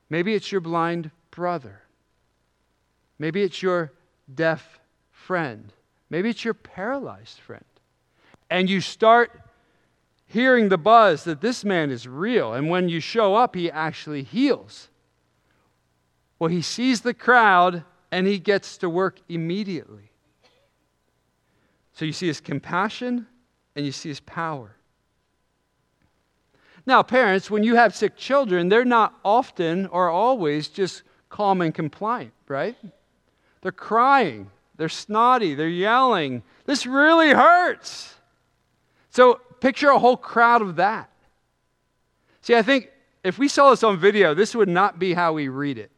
Maybe 0.08 0.34
it's 0.34 0.50
your 0.50 0.60
blind 0.60 1.10
brother. 1.30 1.82
Maybe 3.18 3.42
it's 3.42 3.62
your 3.62 3.92
deaf 4.32 4.79
friend. 5.30 5.72
Maybe 6.10 6.28
it's 6.28 6.44
your 6.44 6.54
paralyzed 6.54 7.38
friend. 7.38 7.64
And 8.50 8.68
you 8.68 8.80
start 8.80 9.40
hearing 10.26 10.70
the 10.70 10.76
buzz 10.76 11.22
that 11.22 11.40
this 11.40 11.64
man 11.64 11.92
is 11.92 12.08
real. 12.08 12.52
And 12.52 12.68
when 12.68 12.88
you 12.88 12.98
show 12.98 13.36
up, 13.36 13.54
he 13.54 13.70
actually 13.70 14.24
heals. 14.24 14.88
Well, 16.40 16.50
he 16.50 16.62
sees 16.62 17.02
the 17.02 17.14
crowd 17.14 17.84
and 18.10 18.26
he 18.26 18.40
gets 18.40 18.76
to 18.78 18.90
work 18.90 19.20
immediately. 19.28 20.10
So 21.92 22.04
you 22.04 22.12
see 22.12 22.26
his 22.26 22.40
compassion 22.40 23.28
and 23.76 23.86
you 23.86 23.92
see 23.92 24.08
his 24.08 24.18
power. 24.18 24.74
Now, 26.86 27.04
parents, 27.04 27.48
when 27.48 27.62
you 27.62 27.76
have 27.76 27.94
sick 27.94 28.16
children, 28.16 28.68
they're 28.68 28.84
not 28.84 29.14
often 29.24 29.86
or 29.86 30.10
always 30.10 30.66
just 30.66 31.04
calm 31.28 31.60
and 31.60 31.72
compliant, 31.72 32.32
right? 32.48 32.74
They're 33.62 33.70
crying, 33.70 34.50
they're 34.80 34.88
snotty, 34.88 35.54
they're 35.54 35.68
yelling. 35.68 36.42
This 36.64 36.86
really 36.86 37.34
hurts. 37.34 38.14
So 39.10 39.38
picture 39.60 39.90
a 39.90 39.98
whole 39.98 40.16
crowd 40.16 40.62
of 40.62 40.76
that. 40.76 41.10
See, 42.40 42.54
I 42.54 42.62
think 42.62 42.88
if 43.22 43.38
we 43.38 43.46
saw 43.46 43.68
this 43.68 43.84
on 43.84 43.98
video, 43.98 44.32
this 44.32 44.54
would 44.54 44.70
not 44.70 44.98
be 44.98 45.12
how 45.12 45.34
we 45.34 45.48
read 45.48 45.76
it 45.76 45.90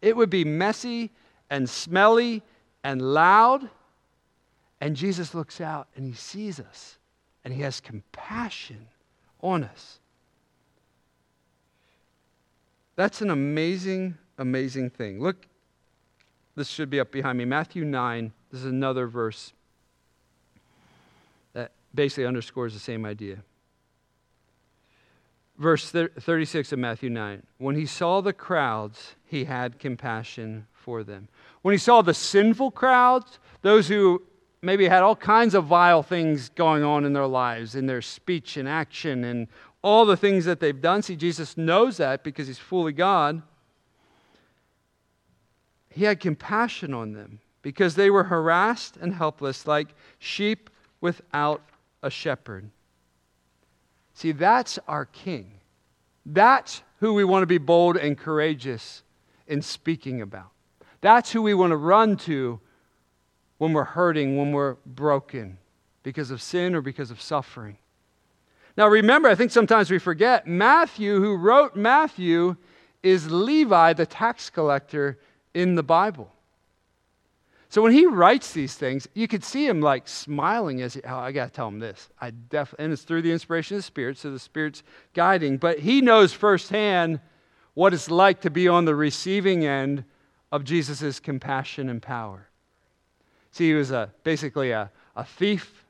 It 0.00 0.16
would 0.16 0.30
be 0.30 0.44
messy 0.44 1.10
and 1.50 1.68
smelly 1.68 2.44
and 2.84 3.02
loud. 3.02 3.68
And 4.80 4.94
Jesus 4.94 5.34
looks 5.34 5.60
out 5.60 5.88
and 5.96 6.04
he 6.04 6.12
sees 6.12 6.60
us 6.60 6.98
and 7.44 7.52
he 7.52 7.62
has 7.62 7.80
compassion 7.80 8.86
on 9.40 9.64
us. 9.64 9.98
That's 12.94 13.22
an 13.22 13.30
amazing, 13.30 14.18
amazing 14.38 14.90
thing. 14.90 15.20
Look, 15.20 15.48
this 16.60 16.68
should 16.68 16.90
be 16.90 17.00
up 17.00 17.10
behind 17.10 17.38
me. 17.38 17.46
Matthew 17.46 17.86
9, 17.86 18.32
this 18.52 18.60
is 18.60 18.66
another 18.66 19.06
verse 19.06 19.54
that 21.54 21.72
basically 21.94 22.26
underscores 22.26 22.74
the 22.74 22.78
same 22.78 23.06
idea. 23.06 23.38
Verse 25.56 25.90
36 25.90 26.72
of 26.72 26.78
Matthew 26.78 27.08
9. 27.08 27.42
When 27.56 27.76
he 27.76 27.86
saw 27.86 28.20
the 28.20 28.34
crowds, 28.34 29.14
he 29.24 29.44
had 29.44 29.78
compassion 29.78 30.66
for 30.74 31.02
them. 31.02 31.28
When 31.62 31.72
he 31.72 31.78
saw 31.78 32.02
the 32.02 32.12
sinful 32.12 32.72
crowds, 32.72 33.38
those 33.62 33.88
who 33.88 34.22
maybe 34.60 34.86
had 34.86 35.02
all 35.02 35.16
kinds 35.16 35.54
of 35.54 35.64
vile 35.64 36.02
things 36.02 36.50
going 36.50 36.82
on 36.82 37.06
in 37.06 37.14
their 37.14 37.26
lives, 37.26 37.74
in 37.74 37.86
their 37.86 38.02
speech 38.02 38.58
and 38.58 38.68
action, 38.68 39.24
and 39.24 39.48
all 39.82 40.04
the 40.04 40.16
things 40.16 40.44
that 40.44 40.60
they've 40.60 40.82
done. 40.82 41.00
See, 41.00 41.16
Jesus 41.16 41.56
knows 41.56 41.96
that 41.96 42.22
because 42.22 42.46
he's 42.46 42.58
fully 42.58 42.92
God. 42.92 43.40
He 45.90 46.04
had 46.04 46.20
compassion 46.20 46.94
on 46.94 47.12
them 47.12 47.40
because 47.62 47.94
they 47.94 48.10
were 48.10 48.24
harassed 48.24 48.96
and 48.96 49.14
helpless, 49.14 49.66
like 49.66 49.88
sheep 50.18 50.70
without 51.00 51.62
a 52.02 52.10
shepherd. 52.10 52.70
See, 54.14 54.32
that's 54.32 54.78
our 54.88 55.06
king. 55.06 55.52
That's 56.24 56.82
who 57.00 57.14
we 57.14 57.24
want 57.24 57.42
to 57.42 57.46
be 57.46 57.58
bold 57.58 57.96
and 57.96 58.16
courageous 58.16 59.02
in 59.46 59.62
speaking 59.62 60.20
about. 60.20 60.50
That's 61.00 61.32
who 61.32 61.42
we 61.42 61.54
want 61.54 61.70
to 61.72 61.76
run 61.76 62.16
to 62.18 62.60
when 63.58 63.72
we're 63.72 63.84
hurting, 63.84 64.36
when 64.36 64.52
we're 64.52 64.76
broken 64.86 65.58
because 66.02 66.30
of 66.30 66.40
sin 66.40 66.74
or 66.74 66.80
because 66.80 67.10
of 67.10 67.20
suffering. 67.20 67.76
Now, 68.76 68.88
remember, 68.88 69.28
I 69.28 69.34
think 69.34 69.50
sometimes 69.50 69.90
we 69.90 69.98
forget 69.98 70.46
Matthew, 70.46 71.20
who 71.20 71.36
wrote 71.36 71.76
Matthew, 71.76 72.56
is 73.02 73.30
Levi, 73.30 73.92
the 73.94 74.06
tax 74.06 74.50
collector 74.50 75.18
in 75.54 75.74
the 75.74 75.82
Bible. 75.82 76.32
So 77.70 77.82
when 77.82 77.92
he 77.92 78.04
writes 78.04 78.52
these 78.52 78.74
things, 78.74 79.08
you 79.14 79.28
could 79.28 79.44
see 79.44 79.64
him 79.64 79.80
like 79.80 80.08
smiling 80.08 80.82
as 80.82 80.94
he, 80.94 81.02
oh, 81.02 81.18
I 81.18 81.30
got 81.30 81.46
to 81.46 81.52
tell 81.52 81.68
him 81.68 81.78
this. 81.78 82.10
I 82.20 82.30
definitely, 82.30 82.84
and 82.84 82.92
it's 82.92 83.02
through 83.02 83.22
the 83.22 83.30
inspiration 83.30 83.76
of 83.76 83.78
the 83.78 83.86
Spirit, 83.86 84.18
so 84.18 84.32
the 84.32 84.40
Spirit's 84.40 84.82
guiding. 85.14 85.56
But 85.56 85.78
he 85.78 86.00
knows 86.00 86.32
firsthand 86.32 87.20
what 87.74 87.94
it's 87.94 88.10
like 88.10 88.40
to 88.40 88.50
be 88.50 88.66
on 88.66 88.86
the 88.86 88.96
receiving 88.96 89.64
end 89.64 90.04
of 90.50 90.64
Jesus' 90.64 91.20
compassion 91.20 91.88
and 91.88 92.02
power. 92.02 92.48
See, 93.52 93.68
he 93.68 93.74
was 93.74 93.92
a, 93.92 94.10
basically 94.24 94.72
a, 94.72 94.90
a 95.14 95.24
thief. 95.24 95.84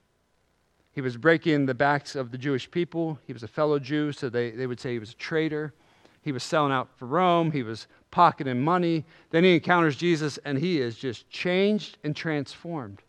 He 0.93 1.01
was 1.01 1.17
breaking 1.17 1.65
the 1.65 1.75
backs 1.75 2.15
of 2.15 2.31
the 2.31 2.37
Jewish 2.37 2.71
people. 2.71 3.19
He 3.27 3.33
was 3.33 3.43
a 3.43 3.49
fellow 3.49 3.79
Jew, 3.79 4.13
so 4.13 4.29
they, 4.29 4.51
they 4.51 4.67
would 4.67 4.81
say 4.81 4.93
he 4.93 4.99
was 4.99 5.13
a 5.13 5.17
traitor. 5.17 5.73
He 6.21 6.33
was 6.33 6.43
selling 6.43 6.73
out 6.73 6.91
for 6.97 7.07
Rome. 7.07 7.51
He 7.51 7.63
was 7.63 7.87
pocketing 8.11 8.61
money. 8.61 9.05
Then 9.31 9.45
he 9.45 9.55
encounters 9.55 9.97
Jesus, 9.97 10.39
and 10.45 10.59
he 10.59 10.81
is 10.81 10.97
just 10.97 11.29
changed 11.31 11.99
and 12.05 12.15
transformed 12.15 13.03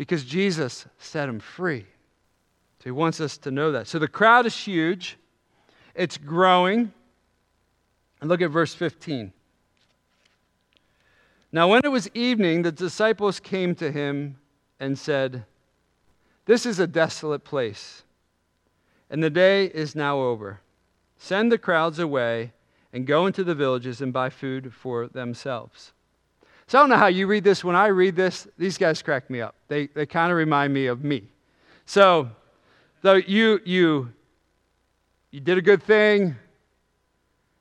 because 0.00 0.24
Jesus 0.24 0.86
set 0.98 1.28
him 1.28 1.38
free. 1.40 1.84
So 2.78 2.84
he 2.84 2.90
wants 2.90 3.20
us 3.20 3.36
to 3.36 3.50
know 3.50 3.72
that. 3.72 3.86
So 3.86 3.98
the 3.98 4.08
crowd 4.08 4.46
is 4.46 4.56
huge, 4.56 5.18
it's 5.94 6.16
growing. 6.16 6.92
And 8.20 8.30
look 8.30 8.40
at 8.40 8.50
verse 8.50 8.74
15. 8.74 9.30
Now, 11.52 11.68
when 11.68 11.82
it 11.84 11.88
was 11.88 12.08
evening, 12.14 12.62
the 12.62 12.72
disciples 12.72 13.40
came 13.40 13.74
to 13.74 13.92
him 13.92 14.38
and 14.78 14.98
said, 14.98 15.44
This 16.46 16.64
is 16.64 16.78
a 16.78 16.86
desolate 16.86 17.44
place, 17.44 18.02
and 19.10 19.22
the 19.22 19.28
day 19.28 19.66
is 19.66 19.94
now 19.94 20.20
over. 20.20 20.60
Send 21.18 21.52
the 21.52 21.58
crowds 21.58 21.98
away 21.98 22.52
and 22.92 23.06
go 23.06 23.26
into 23.26 23.44
the 23.44 23.54
villages 23.54 24.00
and 24.00 24.12
buy 24.12 24.30
food 24.30 24.72
for 24.72 25.08
themselves. 25.08 25.92
So 26.66 26.78
I 26.78 26.82
don't 26.82 26.90
know 26.90 26.96
how 26.96 27.06
you 27.06 27.26
read 27.26 27.44
this. 27.44 27.64
When 27.64 27.76
I 27.76 27.86
read 27.86 28.16
this, 28.16 28.46
these 28.56 28.78
guys 28.78 29.02
crack 29.02 29.28
me 29.28 29.40
up. 29.40 29.54
They, 29.68 29.88
they 29.88 30.06
kind 30.06 30.30
of 30.30 30.36
remind 30.36 30.72
me 30.72 30.86
of 30.86 31.02
me. 31.02 31.24
So, 31.86 32.30
though 33.02 33.14
you, 33.14 33.60
you, 33.64 34.12
you 35.30 35.40
did 35.40 35.58
a 35.58 35.62
good 35.62 35.82
thing, 35.82 36.36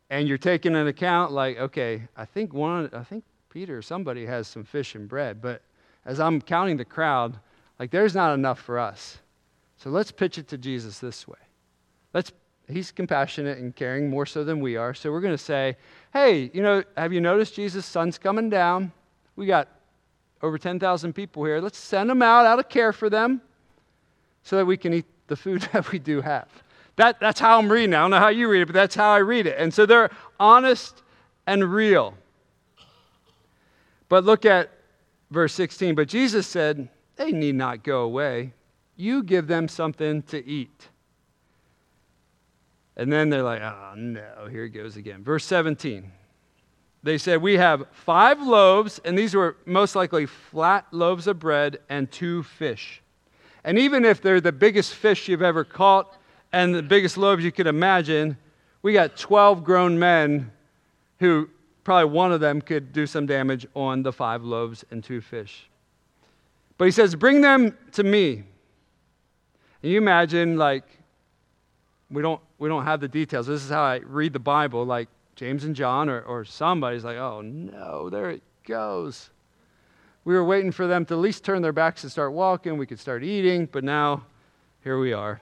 and 0.09 0.27
you're 0.27 0.37
taking 0.37 0.75
an 0.75 0.87
account 0.87 1.31
like, 1.31 1.57
okay, 1.57 2.07
I 2.17 2.25
think 2.25 2.53
one, 2.53 2.89
I 2.93 3.03
think 3.03 3.23
Peter, 3.49 3.77
or 3.77 3.81
somebody 3.81 4.25
has 4.25 4.47
some 4.47 4.63
fish 4.63 4.95
and 4.95 5.07
bread. 5.07 5.41
But 5.41 5.61
as 6.05 6.19
I'm 6.19 6.41
counting 6.41 6.77
the 6.77 6.85
crowd, 6.85 7.37
like 7.79 7.91
there's 7.91 8.15
not 8.15 8.33
enough 8.33 8.59
for 8.59 8.79
us. 8.79 9.19
So 9.77 9.89
let's 9.89 10.11
pitch 10.11 10.37
it 10.37 10.47
to 10.49 10.57
Jesus 10.57 10.99
this 10.99 11.27
way. 11.27 11.37
Let's 12.13 12.31
he's 12.69 12.91
compassionate 12.91 13.57
and 13.57 13.75
caring 13.75 14.09
more 14.09 14.25
so 14.25 14.43
than 14.43 14.59
we 14.59 14.75
are. 14.75 14.93
So 14.93 15.11
we're 15.11 15.21
going 15.21 15.33
to 15.33 15.43
say, 15.43 15.77
"Hey, 16.13 16.51
you 16.53 16.61
know, 16.61 16.83
have 16.97 17.13
you 17.13 17.21
noticed 17.21 17.55
Jesus' 17.55 17.85
sun's 17.85 18.17
coming 18.17 18.49
down? 18.49 18.91
We 19.35 19.45
got 19.45 19.67
over 20.41 20.57
10,000 20.57 21.13
people 21.13 21.43
here. 21.43 21.59
Let's 21.59 21.77
send 21.77 22.09
them 22.09 22.21
out 22.21 22.45
out 22.45 22.59
of 22.59 22.69
care 22.69 22.93
for 22.93 23.09
them 23.09 23.41
so 24.43 24.55
that 24.57 24.65
we 24.65 24.77
can 24.77 24.93
eat 24.93 25.05
the 25.27 25.35
food 25.35 25.61
that 25.73 25.91
we 25.91 25.99
do 25.99 26.21
have." 26.21 26.47
That, 26.99 27.17
that's 27.21 27.39
how 27.39 27.57
I'm 27.57 27.71
reading. 27.71 27.93
I 27.93 28.01
don't 28.01 28.11
know 28.11 28.19
how 28.19 28.27
you 28.27 28.49
read 28.49 28.63
it, 28.63 28.65
but 28.65 28.73
that's 28.73 28.93
how 28.93 29.11
I 29.11 29.19
read 29.19 29.47
it. 29.47 29.55
And 29.57 29.73
so 29.73 29.85
they're 29.85 30.09
honest 30.37 31.01
and 31.47 31.63
real. 31.63 32.13
But 34.09 34.25
look 34.25 34.43
at 34.43 34.69
verse 35.31 35.53
16. 35.53 35.95
But 35.95 36.09
Jesus 36.09 36.45
said, 36.45 36.89
They 37.15 37.31
need 37.31 37.55
not 37.55 37.83
go 37.83 38.01
away. 38.01 38.53
You 38.97 39.23
give 39.23 39.47
them 39.47 39.69
something 39.69 40.23
to 40.23 40.45
eat. 40.45 40.89
And 42.99 43.11
then 43.11 43.29
they're 43.29 43.43
like, 43.43 43.61
Oh, 43.61 43.93
no, 43.95 44.47
here 44.51 44.65
it 44.65 44.71
goes 44.71 44.97
again. 44.97 45.23
Verse 45.23 45.45
17. 45.45 46.11
They 47.01 47.17
said, 47.17 47.41
We 47.41 47.53
have 47.55 47.85
five 47.91 48.41
loaves, 48.41 48.99
and 49.05 49.17
these 49.17 49.33
were 49.33 49.55
most 49.65 49.95
likely 49.95 50.25
flat 50.25 50.85
loaves 50.91 51.25
of 51.25 51.39
bread 51.39 51.79
and 51.87 52.11
two 52.11 52.43
fish. 52.43 53.01
And 53.63 53.79
even 53.79 54.03
if 54.03 54.21
they're 54.21 54.41
the 54.41 54.51
biggest 54.51 54.95
fish 54.95 55.29
you've 55.29 55.41
ever 55.41 55.63
caught 55.63 56.17
and 56.51 56.75
the 56.75 56.83
biggest 56.83 57.17
loaves 57.17 57.41
you 57.41 57.53
could 57.53 57.67
imagine, 57.67 58.35
we 58.81 58.91
got 58.91 59.15
12 59.15 59.63
grown 59.63 59.97
men 59.97 60.51
who 61.19 61.49
probably 61.85 62.11
one 62.11 62.33
of 62.33 62.41
them 62.41 62.61
could 62.61 62.91
do 62.91 63.07
some 63.07 63.25
damage 63.25 63.65
on 63.75 64.03
the 64.03 64.11
five 64.11 64.43
loaves 64.43 64.83
and 64.91 65.05
two 65.05 65.21
fish. 65.21 65.69
But 66.77 66.83
he 66.83 66.91
says, 66.91 67.15
Bring 67.15 67.39
them 67.39 67.77
to 67.93 68.03
me. 68.03 68.43
And 69.83 69.91
you 69.93 69.97
imagine, 69.99 70.57
like, 70.57 70.83
we 72.11 72.21
don't, 72.21 72.41
we 72.59 72.69
don't 72.69 72.83
have 72.83 72.99
the 72.99 73.07
details. 73.07 73.47
This 73.47 73.63
is 73.63 73.69
how 73.69 73.81
I 73.81 73.97
read 73.97 74.33
the 74.33 74.39
Bible, 74.39 74.85
like 74.85 75.07
James 75.35 75.63
and 75.63 75.75
John 75.75 76.09
or, 76.09 76.21
or 76.21 76.43
somebody's 76.43 77.05
like, 77.05 77.17
oh 77.17 77.41
no, 77.41 78.09
there 78.09 78.29
it 78.29 78.43
goes. 78.65 79.29
We 80.25 80.33
were 80.33 80.43
waiting 80.43 80.71
for 80.71 80.85
them 80.85 81.05
to 81.05 81.13
at 81.15 81.19
least 81.19 81.43
turn 81.43 81.61
their 81.61 81.71
backs 81.71 82.03
and 82.03 82.11
start 82.11 82.33
walking. 82.33 82.77
We 82.77 82.85
could 82.85 82.99
start 82.99 83.23
eating, 83.23 83.65
but 83.65 83.83
now 83.83 84.25
here 84.83 84.99
we 84.99 85.13
are. 85.13 85.41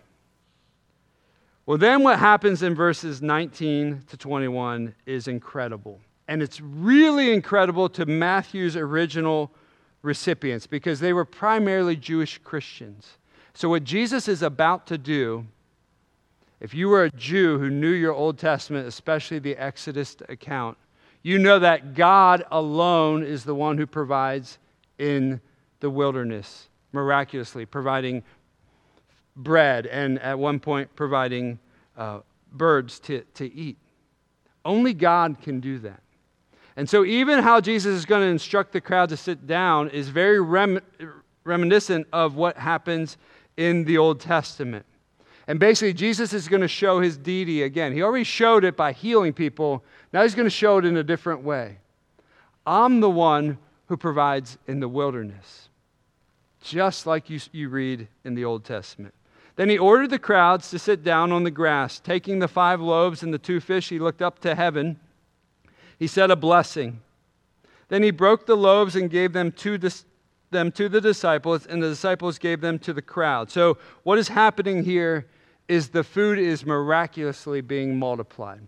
Well, 1.65 1.77
then 1.77 2.03
what 2.03 2.19
happens 2.19 2.63
in 2.63 2.75
verses 2.75 3.21
19 3.21 4.03
to 4.07 4.15
21 4.17 4.95
is 5.05 5.27
incredible. 5.27 5.99
And 6.29 6.41
it's 6.41 6.61
really 6.61 7.33
incredible 7.33 7.89
to 7.89 8.05
Matthew's 8.05 8.77
original 8.77 9.51
recipients 10.01 10.67
because 10.67 10.99
they 10.99 11.11
were 11.11 11.25
primarily 11.25 11.95
Jewish 11.95 12.37
Christians. 12.37 13.17
So, 13.53 13.67
what 13.69 13.83
Jesus 13.83 14.27
is 14.27 14.43
about 14.43 14.87
to 14.87 14.97
do, 14.97 15.45
if 16.59 16.73
you 16.73 16.89
were 16.89 17.03
a 17.03 17.11
Jew 17.11 17.59
who 17.59 17.69
knew 17.69 17.91
your 17.91 18.13
Old 18.13 18.37
Testament, 18.37 18.87
especially 18.87 19.39
the 19.39 19.55
Exodus 19.57 20.15
account, 20.27 20.77
you 21.21 21.37
know 21.37 21.59
that 21.59 21.93
God 21.93 22.43
alone 22.51 23.23
is 23.23 23.43
the 23.43 23.55
one 23.55 23.77
who 23.77 23.85
provides 23.85 24.59
in 24.97 25.41
the 25.79 25.89
wilderness, 25.89 26.69
miraculously 26.93 27.65
providing 27.65 28.23
bread 29.35 29.85
and 29.85 30.19
at 30.19 30.39
one 30.39 30.59
point 30.59 30.95
providing 30.95 31.59
uh, 31.95 32.19
birds 32.51 32.99
to, 32.99 33.21
to 33.35 33.53
eat. 33.53 33.77
Only 34.65 34.93
God 34.93 35.41
can 35.41 35.59
do 35.59 35.79
that. 35.79 36.01
And 36.75 36.89
so, 36.89 37.03
even 37.03 37.41
how 37.41 37.59
Jesus 37.59 37.95
is 37.95 38.05
going 38.05 38.21
to 38.21 38.27
instruct 38.27 38.71
the 38.71 38.81
crowd 38.81 39.09
to 39.09 39.17
sit 39.17 39.47
down 39.47 39.89
is 39.89 40.09
very 40.09 40.39
rem- 40.39 40.81
reminiscent 41.43 42.07
of 42.13 42.35
what 42.35 42.57
happens 42.57 43.17
in 43.57 43.83
the 43.85 43.97
Old 43.97 44.19
Testament. 44.19 44.85
And 45.47 45.59
basically, 45.59 45.93
Jesus 45.93 46.33
is 46.33 46.49
going 46.49 46.61
to 46.61 46.67
show 46.67 46.99
his 46.99 47.17
deity 47.17 47.63
again. 47.63 47.93
He 47.93 48.01
already 48.01 48.25
showed 48.25 48.65
it 48.65 48.75
by 48.75 48.91
healing 48.91 49.31
people. 49.31 49.83
Now 50.11 50.23
he's 50.23 50.35
going 50.35 50.45
to 50.45 50.49
show 50.49 50.77
it 50.77 50.85
in 50.85 50.97
a 50.97 51.03
different 51.03 51.41
way. 51.41 51.77
I'm 52.65 52.99
the 52.99 53.09
one 53.09 53.57
who 53.87 53.95
provides 53.95 54.57
in 54.67 54.81
the 54.81 54.89
wilderness, 54.89 55.69
just 56.61 57.05
like 57.05 57.29
you, 57.29 57.39
you 57.53 57.69
read 57.69 58.09
in 58.25 58.35
the 58.35 58.43
Old 58.43 58.65
Testament. 58.65 59.13
Then 59.55 59.69
he 59.69 59.77
ordered 59.77 60.09
the 60.09 60.19
crowds 60.19 60.69
to 60.71 60.79
sit 60.79 61.01
down 61.01 61.31
on 61.31 61.45
the 61.45 61.51
grass. 61.51 61.99
Taking 61.99 62.39
the 62.39 62.49
five 62.49 62.81
loaves 62.81 63.23
and 63.23 63.33
the 63.33 63.39
two 63.39 63.61
fish, 63.61 63.87
he 63.87 63.99
looked 63.99 64.21
up 64.21 64.39
to 64.39 64.53
heaven 64.53 64.99
He 65.97 66.07
said 66.07 66.29
a 66.29 66.35
blessing. 66.35 67.01
Then 67.87 68.03
he 68.03 68.11
broke 68.11 68.45
the 68.45 68.57
loaves 68.57 68.95
and 68.95 69.09
gave 69.09 69.31
them 69.31 69.51
to, 69.53 69.77
dis- 69.77 70.05
them 70.51 70.71
to 70.73 70.89
the 70.89 71.01
disciples, 71.01 71.65
and 71.65 71.81
the 71.81 71.89
disciples 71.89 72.37
gave 72.37 72.61
them 72.61 72.77
to 72.79 72.93
the 72.93 73.01
crowd. 73.01 73.49
So, 73.49 73.77
what 74.03 74.19
is 74.19 74.27
happening 74.27 74.83
here 74.83 75.25
is 75.67 75.89
the 75.89 76.03
food 76.03 76.39
is 76.39 76.65
miraculously 76.65 77.61
being 77.61 77.97
multiplied. 77.97 78.61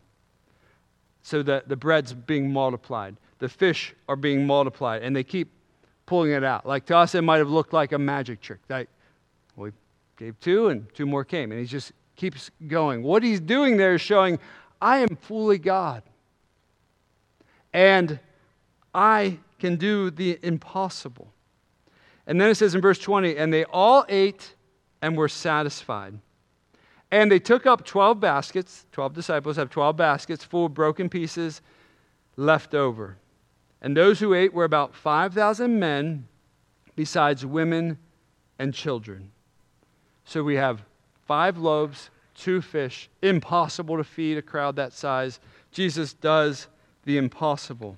So, 1.21 1.43
the, 1.43 1.63
the 1.67 1.75
bread's 1.75 2.13
being 2.13 2.51
multiplied, 2.51 3.15
the 3.39 3.49
fish 3.49 3.93
are 4.07 4.15
being 4.15 4.45
multiplied, 4.45 5.03
and 5.03 5.15
they 5.15 5.23
keep 5.23 5.51
pulling 6.05 6.31
it 6.31 6.43
out. 6.43 6.65
Like 6.65 6.85
to 6.87 6.97
us, 6.97 7.13
it 7.13 7.21
might 7.21 7.37
have 7.37 7.49
looked 7.49 7.73
like 7.73 7.91
a 7.91 7.99
magic 7.99 8.41
trick. 8.41 8.59
That 8.67 8.87
we 9.55 9.71
gave 10.17 10.39
two, 10.39 10.69
and 10.69 10.91
two 10.93 11.05
more 11.05 11.23
came, 11.23 11.51
and 11.51 11.59
he 11.59 11.67
just 11.67 11.91
keeps 12.15 12.51
going. 12.67 13.03
What 13.03 13.23
he's 13.23 13.39
doing 13.39 13.77
there 13.77 13.95
is 13.95 14.01
showing, 14.01 14.39
I 14.81 14.99
am 14.99 15.15
fully 15.15 15.57
God. 15.57 16.03
And 17.73 18.19
I 18.93 19.37
can 19.59 19.75
do 19.75 20.09
the 20.09 20.39
impossible. 20.41 21.31
And 22.25 22.39
then 22.39 22.49
it 22.49 22.55
says 22.55 22.75
in 22.75 22.81
verse 22.81 22.99
20, 22.99 23.37
and 23.37 23.53
they 23.53 23.65
all 23.65 24.05
ate 24.09 24.55
and 25.01 25.15
were 25.17 25.29
satisfied. 25.29 26.19
And 27.11 27.31
they 27.31 27.39
took 27.39 27.65
up 27.65 27.85
12 27.85 28.19
baskets, 28.19 28.85
12 28.91 29.13
disciples 29.13 29.55
have 29.55 29.69
12 29.69 29.97
baskets 29.97 30.43
full 30.43 30.67
of 30.67 30.73
broken 30.73 31.09
pieces 31.09 31.61
left 32.37 32.75
over. 32.75 33.17
And 33.81 33.95
those 33.95 34.19
who 34.19 34.33
ate 34.33 34.53
were 34.53 34.65
about 34.65 34.93
5,000 34.93 35.79
men, 35.79 36.27
besides 36.95 37.45
women 37.45 37.97
and 38.59 38.73
children. 38.73 39.31
So 40.25 40.43
we 40.43 40.55
have 40.55 40.83
five 41.25 41.57
loaves, 41.57 42.09
two 42.35 42.61
fish. 42.61 43.09
Impossible 43.21 43.97
to 43.97 44.03
feed 44.03 44.37
a 44.37 44.41
crowd 44.41 44.75
that 44.75 44.93
size. 44.93 45.39
Jesus 45.71 46.13
does 46.13 46.67
the 47.05 47.17
impossible. 47.17 47.97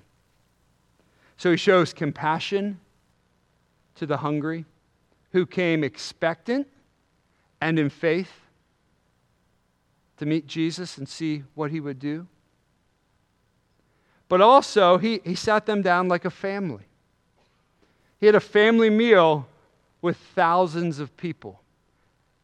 So 1.36 1.50
he 1.50 1.56
shows 1.56 1.92
compassion 1.92 2.78
to 3.96 4.06
the 4.06 4.18
hungry 4.18 4.64
who 5.32 5.44
came 5.46 5.82
expectant 5.82 6.68
and 7.60 7.78
in 7.78 7.90
faith 7.90 8.41
to 10.22 10.26
meet 10.26 10.46
Jesus 10.46 10.98
and 10.98 11.08
see 11.08 11.42
what 11.56 11.72
he 11.72 11.80
would 11.80 11.98
do. 11.98 12.28
But 14.28 14.40
also, 14.40 14.96
he, 14.96 15.20
he 15.24 15.34
sat 15.34 15.66
them 15.66 15.82
down 15.82 16.06
like 16.06 16.24
a 16.24 16.30
family. 16.30 16.84
He 18.20 18.26
had 18.26 18.36
a 18.36 18.40
family 18.40 18.88
meal 18.88 19.48
with 20.00 20.16
thousands 20.16 21.00
of 21.00 21.16
people. 21.16 21.60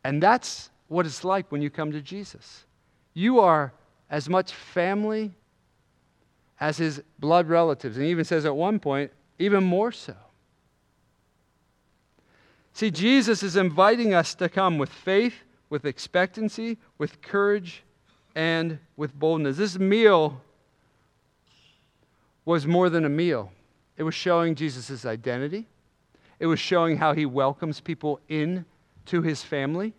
And 0.03 0.20
that's 0.20 0.70
what 0.89 1.07
it's 1.07 1.22
like 1.22 1.53
when 1.53 1.62
you 1.62 1.70
come 1.70 1.93
to 1.93 2.03
Jesus. 2.03 2.64
You 3.14 3.39
are 3.39 3.72
as 4.11 4.29
much 4.29 4.53
family 4.53 5.31
as 6.59 6.79
his 6.79 7.01
blood 7.20 7.47
relatives. 7.47 7.97
And 7.97 8.07
he 8.07 8.11
even 8.11 8.24
says 8.24 8.45
at 8.45 8.57
one 8.57 8.81
point, 8.81 9.12
even 9.39 9.62
more 9.62 9.93
so. 9.93 10.16
See, 12.72 12.91
Jesus 12.91 13.45
is 13.45 13.55
inviting 13.55 14.14
us 14.14 14.35
to 14.35 14.49
come 14.49 14.79
with 14.79 14.89
faith, 14.89 15.45
with 15.71 15.85
expectancy, 15.85 16.79
with 16.99 17.21
courage, 17.23 17.83
and 18.35 18.79
with 18.97 19.14
boldness. 19.19 19.57
This 19.57 19.79
meal 19.79 20.41
was 22.45 22.66
more 22.66 22.89
than 22.89 23.05
a 23.05 23.09
meal, 23.09 23.53
it 23.97 24.03
was 24.03 24.14
showing 24.14 24.55
Jesus' 24.55 25.05
identity, 25.05 25.66
it 26.39 26.47
was 26.47 26.61
showing 26.61 26.97
how 26.97 27.12
he 27.12 27.27
welcomes 27.27 27.81
people 27.81 28.21
in 28.29 28.64
to 29.07 29.23
his 29.23 29.43
family. 29.43 29.93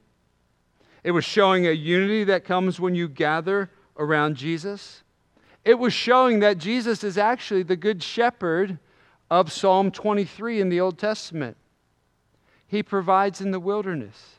It 1.03 1.11
was 1.11 1.24
showing 1.24 1.67
a 1.67 1.72
unity 1.72 2.26
that 2.26 2.43
comes 2.43 2.80
when 2.80 2.93
you 2.93 3.07
gather 3.07 3.70
around 3.97 4.36
Jesus. 4.36 5.03
It 5.63 5.78
was 5.78 5.93
showing 5.93 6.39
that 6.39 6.57
Jesus 6.57 7.03
is 7.03 7.17
actually 7.17 7.63
the 7.63 7.76
good 7.76 8.01
shepherd 8.01 8.80
of 9.30 9.51
Psalm 9.51 9.91
23 9.91 10.59
in 10.59 10.70
the 10.70 10.80
Old 10.80 10.97
Testament. 10.97 11.55
He 12.67 12.84
provides 12.84 13.41
in 13.41 13.51
the 13.51 13.59
wilderness. 13.59 14.38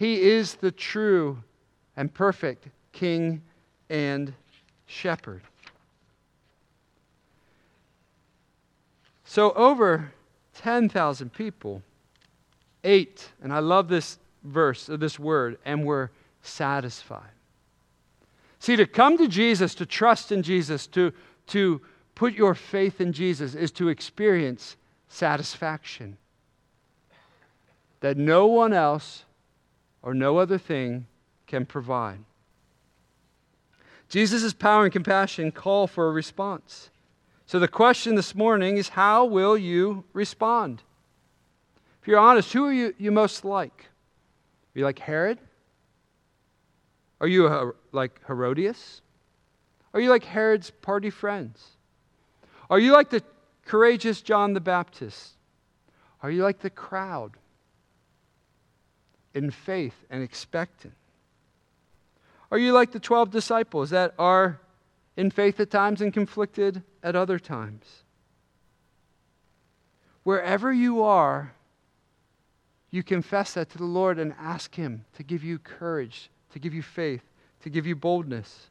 He 0.00 0.22
is 0.22 0.54
the 0.54 0.70
true 0.70 1.42
and 1.94 2.12
perfect 2.14 2.68
king 2.90 3.42
and 3.90 4.32
shepherd. 4.86 5.42
So, 9.26 9.52
over 9.52 10.10
10,000 10.54 11.34
people 11.34 11.82
ate, 12.82 13.28
and 13.42 13.52
I 13.52 13.58
love 13.58 13.88
this 13.88 14.18
verse, 14.42 14.88
or 14.88 14.96
this 14.96 15.18
word, 15.18 15.58
and 15.66 15.84
were 15.84 16.10
satisfied. 16.40 17.36
See, 18.58 18.76
to 18.76 18.86
come 18.86 19.18
to 19.18 19.28
Jesus, 19.28 19.74
to 19.74 19.84
trust 19.84 20.32
in 20.32 20.42
Jesus, 20.42 20.86
to, 20.86 21.12
to 21.48 21.82
put 22.14 22.32
your 22.32 22.54
faith 22.54 23.02
in 23.02 23.12
Jesus 23.12 23.54
is 23.54 23.70
to 23.72 23.90
experience 23.90 24.76
satisfaction 25.08 26.16
that 28.00 28.16
no 28.16 28.46
one 28.46 28.72
else 28.72 29.24
or 30.02 30.14
no 30.14 30.38
other 30.38 30.58
thing 30.58 31.06
can 31.46 31.66
provide. 31.66 32.20
Jesus' 34.08 34.52
power 34.52 34.84
and 34.84 34.92
compassion 34.92 35.52
call 35.52 35.86
for 35.86 36.08
a 36.08 36.12
response. 36.12 36.90
So 37.46 37.58
the 37.58 37.68
question 37.68 38.14
this 38.14 38.34
morning 38.34 38.76
is 38.76 38.90
how 38.90 39.24
will 39.24 39.56
you 39.56 40.04
respond? 40.12 40.82
If 42.00 42.08
you're 42.08 42.18
honest, 42.18 42.52
who 42.52 42.66
are 42.66 42.72
you, 42.72 42.94
you 42.98 43.10
most 43.10 43.44
like? 43.44 43.88
Are 44.74 44.78
you 44.78 44.84
like 44.84 44.98
Herod? 44.98 45.38
Are 47.20 47.26
you 47.26 47.46
a, 47.46 47.72
like 47.92 48.20
Herodias? 48.26 49.02
Are 49.92 50.00
you 50.00 50.08
like 50.08 50.24
Herod's 50.24 50.70
party 50.70 51.10
friends? 51.10 51.76
Are 52.70 52.78
you 52.78 52.92
like 52.92 53.10
the 53.10 53.22
courageous 53.66 54.22
John 54.22 54.54
the 54.54 54.60
Baptist? 54.60 55.34
Are 56.22 56.30
you 56.30 56.42
like 56.42 56.60
the 56.60 56.70
crowd 56.70 57.32
in 59.34 59.50
faith 59.50 59.94
and 60.10 60.22
expectant? 60.22 60.94
Are 62.50 62.58
you 62.58 62.72
like 62.72 62.92
the 62.92 63.00
12 63.00 63.30
disciples 63.30 63.90
that 63.90 64.14
are 64.18 64.60
in 65.16 65.30
faith 65.30 65.60
at 65.60 65.70
times 65.70 66.00
and 66.00 66.12
conflicted 66.12 66.82
at 67.02 67.14
other 67.14 67.38
times? 67.38 67.84
Wherever 70.24 70.72
you 70.72 71.02
are, 71.02 71.54
you 72.90 73.02
confess 73.02 73.54
that 73.54 73.70
to 73.70 73.78
the 73.78 73.84
Lord 73.84 74.18
and 74.18 74.34
ask 74.38 74.74
Him 74.74 75.04
to 75.14 75.22
give 75.22 75.44
you 75.44 75.58
courage, 75.58 76.28
to 76.52 76.58
give 76.58 76.74
you 76.74 76.82
faith, 76.82 77.22
to 77.62 77.70
give 77.70 77.86
you 77.86 77.94
boldness. 77.94 78.68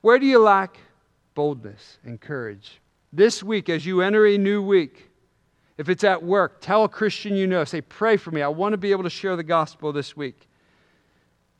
Where 0.00 0.18
do 0.18 0.26
you 0.26 0.38
lack 0.38 0.78
boldness 1.34 1.98
and 2.04 2.20
courage? 2.20 2.80
This 3.12 3.42
week, 3.42 3.68
as 3.68 3.84
you 3.84 4.02
enter 4.02 4.26
a 4.26 4.38
new 4.38 4.62
week, 4.62 5.10
if 5.76 5.88
it's 5.88 6.04
at 6.04 6.22
work, 6.22 6.60
tell 6.60 6.84
a 6.84 6.88
Christian 6.88 7.34
you 7.34 7.46
know, 7.46 7.64
say, 7.64 7.80
Pray 7.80 8.16
for 8.16 8.30
me. 8.30 8.42
I 8.42 8.48
want 8.48 8.72
to 8.72 8.76
be 8.78 8.92
able 8.92 9.02
to 9.02 9.10
share 9.10 9.36
the 9.36 9.42
gospel 9.42 9.92
this 9.92 10.16
week. 10.16 10.48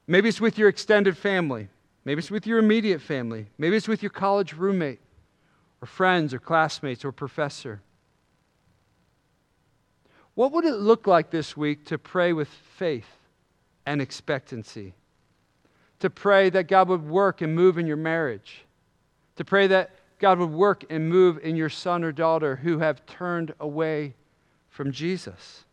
Maybe 0.07 0.29
it's 0.29 0.41
with 0.41 0.59
your 0.59 0.69
extended 0.69 1.17
family. 1.17 1.69
Maybe 2.05 2.19
it's 2.19 2.31
with 2.31 2.47
your 2.47 2.59
immediate 2.59 3.01
family. 3.01 3.47
Maybe 3.59 3.77
it's 3.77 3.89
with 3.89 4.03
your 4.03 4.11
college 4.11 4.53
roommate, 4.53 5.01
or 5.81 5.87
friends, 5.87 6.35
or 6.35 6.39
classmates, 6.39 7.05
or 7.05 7.13
professor. 7.13 7.81
What 10.35 10.53
would 10.53 10.65
it 10.65 10.75
look 10.75 11.07
like 11.07 11.31
this 11.31 11.57
week 11.57 11.87
to 11.87 11.99
pray 11.99 12.33
with 12.33 12.49
faith 12.49 13.09
and 13.87 14.03
expectancy? 14.03 14.95
To 16.01 16.11
pray 16.11 16.51
that 16.51 16.69
God 16.69 16.89
would 16.89 17.09
work 17.09 17.41
and 17.41 17.55
move 17.55 17.79
in 17.79 17.87
your 17.87 17.97
marriage? 17.97 18.65
To 19.37 19.45
pray 19.45 19.67
that 19.69 19.91
God 20.25 20.39
would 20.39 20.53
work 20.53 20.87
and 20.89 21.07
move 21.11 21.39
in 21.43 21.55
your 21.55 21.69
son 21.69 22.03
or 22.03 22.11
daughter 22.11 22.57
who 22.57 22.79
have 22.79 23.05
turned 23.05 23.53
away 23.61 24.15
from 24.71 24.91
Jesus? 24.91 25.67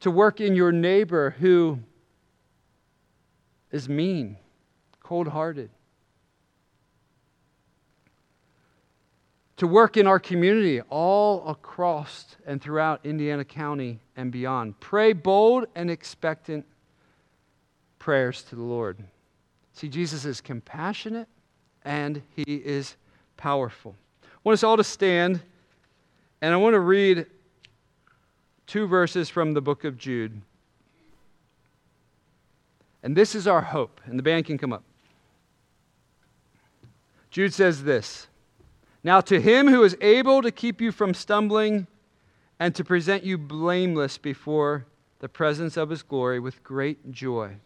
To 0.00 0.10
work 0.10 0.40
in 0.40 0.56
your 0.56 0.72
neighbor 0.72 1.36
who 1.38 1.78
is 3.70 3.88
mean, 3.88 4.36
cold 5.00 5.28
hearted? 5.28 5.70
to 9.58 9.68
work 9.68 9.96
in 9.96 10.08
our 10.08 10.18
community 10.18 10.80
all 10.90 11.48
across 11.48 12.36
and 12.44 12.60
throughout 12.60 13.06
Indiana 13.06 13.44
County 13.44 14.00
and 14.16 14.32
beyond. 14.32 14.78
Pray 14.80 15.12
bold 15.12 15.66
and 15.76 15.88
expectant 15.88 16.66
prayers 18.00 18.42
to 18.42 18.56
the 18.56 18.62
Lord. 18.62 18.98
See, 19.72 19.88
Jesus 19.88 20.24
is 20.24 20.40
compassionate 20.40 21.28
and 21.86 22.20
he 22.34 22.56
is 22.56 22.96
powerful. 23.36 23.94
I 24.24 24.28
want 24.42 24.54
us 24.54 24.64
all 24.64 24.76
to 24.76 24.84
stand, 24.84 25.40
and 26.42 26.52
I 26.52 26.56
want 26.58 26.74
to 26.74 26.80
read 26.80 27.26
two 28.66 28.86
verses 28.86 29.30
from 29.30 29.54
the 29.54 29.60
book 29.62 29.84
of 29.84 29.96
Jude. 29.96 30.42
And 33.04 33.16
this 33.16 33.36
is 33.36 33.46
our 33.46 33.62
hope. 33.62 34.00
And 34.06 34.18
the 34.18 34.22
band 34.22 34.46
can 34.46 34.58
come 34.58 34.72
up. 34.72 34.82
Jude 37.30 37.54
says 37.54 37.84
this. 37.84 38.26
Now, 39.04 39.20
to 39.20 39.40
him 39.40 39.68
who 39.68 39.84
is 39.84 39.96
able 40.00 40.42
to 40.42 40.50
keep 40.50 40.80
you 40.80 40.90
from 40.90 41.14
stumbling 41.14 41.86
and 42.58 42.74
to 42.74 42.82
present 42.82 43.22
you 43.22 43.38
blameless 43.38 44.18
before 44.18 44.86
the 45.20 45.28
presence 45.28 45.76
of 45.76 45.90
his 45.90 46.02
glory 46.02 46.40
with 46.40 46.64
great 46.64 47.12
joy. 47.12 47.58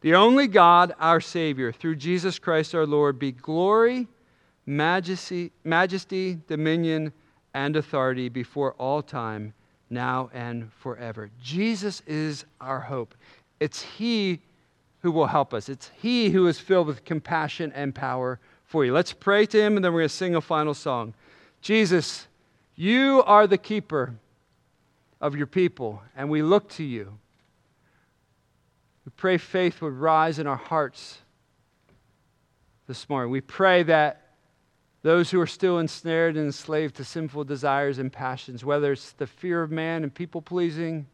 The 0.00 0.14
only 0.14 0.46
God, 0.46 0.94
our 0.98 1.20
Savior, 1.20 1.72
through 1.72 1.96
Jesus 1.96 2.38
Christ 2.38 2.74
our 2.74 2.86
Lord, 2.86 3.18
be 3.18 3.32
glory, 3.32 4.08
majesty, 4.64 5.52
majesty, 5.64 6.38
dominion, 6.46 7.12
and 7.52 7.76
authority 7.76 8.28
before 8.28 8.72
all 8.74 9.02
time, 9.02 9.52
now 9.90 10.30
and 10.32 10.72
forever. 10.72 11.30
Jesus 11.42 12.02
is 12.06 12.44
our 12.60 12.80
hope. 12.80 13.14
It's 13.58 13.82
He 13.82 14.40
who 15.02 15.10
will 15.10 15.26
help 15.26 15.52
us, 15.52 15.68
it's 15.68 15.90
He 16.00 16.30
who 16.30 16.46
is 16.46 16.58
filled 16.58 16.86
with 16.86 17.04
compassion 17.04 17.72
and 17.74 17.94
power 17.94 18.38
for 18.64 18.84
you. 18.84 18.92
Let's 18.92 19.12
pray 19.12 19.46
to 19.46 19.60
Him, 19.60 19.76
and 19.76 19.84
then 19.84 19.92
we're 19.92 20.00
going 20.00 20.08
to 20.08 20.14
sing 20.14 20.34
a 20.34 20.40
final 20.40 20.74
song. 20.74 21.12
Jesus, 21.60 22.26
you 22.76 23.22
are 23.26 23.46
the 23.46 23.58
keeper 23.58 24.14
of 25.20 25.36
your 25.36 25.46
people, 25.46 26.02
and 26.16 26.30
we 26.30 26.40
look 26.40 26.68
to 26.70 26.84
you. 26.84 27.18
We 29.10 29.14
pray 29.16 29.38
faith 29.38 29.82
would 29.82 29.94
rise 29.94 30.38
in 30.38 30.46
our 30.46 30.54
hearts 30.54 31.18
this 32.86 33.08
morning. 33.08 33.32
We 33.32 33.40
pray 33.40 33.82
that 33.82 34.36
those 35.02 35.32
who 35.32 35.40
are 35.40 35.48
still 35.48 35.80
ensnared 35.80 36.36
and 36.36 36.46
enslaved 36.46 36.94
to 36.94 37.04
sinful 37.04 37.42
desires 37.42 37.98
and 37.98 38.12
passions, 38.12 38.64
whether 38.64 38.92
it's 38.92 39.10
the 39.10 39.26
fear 39.26 39.64
of 39.64 39.72
man 39.72 40.04
and 40.04 40.14
people 40.14 40.40
pleasing 40.40 41.08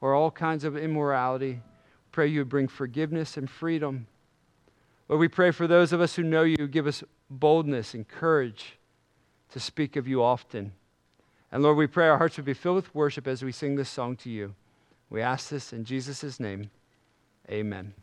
or 0.00 0.14
all 0.14 0.30
kinds 0.30 0.62
of 0.62 0.76
immorality, 0.76 1.60
pray 2.12 2.28
you 2.28 2.38
would 2.38 2.48
bring 2.48 2.68
forgiveness 2.68 3.36
and 3.36 3.50
freedom. 3.50 4.06
Lord, 5.08 5.18
we 5.18 5.26
pray 5.26 5.50
for 5.50 5.66
those 5.66 5.92
of 5.92 6.00
us 6.00 6.14
who 6.14 6.22
know 6.22 6.44
you, 6.44 6.68
give 6.68 6.86
us 6.86 7.02
boldness 7.30 7.94
and 7.94 8.06
courage 8.06 8.78
to 9.50 9.58
speak 9.58 9.96
of 9.96 10.06
you 10.06 10.22
often. 10.22 10.70
And 11.50 11.64
Lord, 11.64 11.78
we 11.78 11.88
pray 11.88 12.06
our 12.06 12.18
hearts 12.18 12.36
would 12.36 12.46
be 12.46 12.54
filled 12.54 12.76
with 12.76 12.94
worship 12.94 13.26
as 13.26 13.42
we 13.42 13.50
sing 13.50 13.74
this 13.74 13.90
song 13.90 14.14
to 14.18 14.30
you. 14.30 14.54
We 15.08 15.20
ask 15.20 15.48
this 15.48 15.72
in 15.72 15.84
Jesus' 15.84 16.38
name. 16.38 16.70
Amen. 17.48 17.94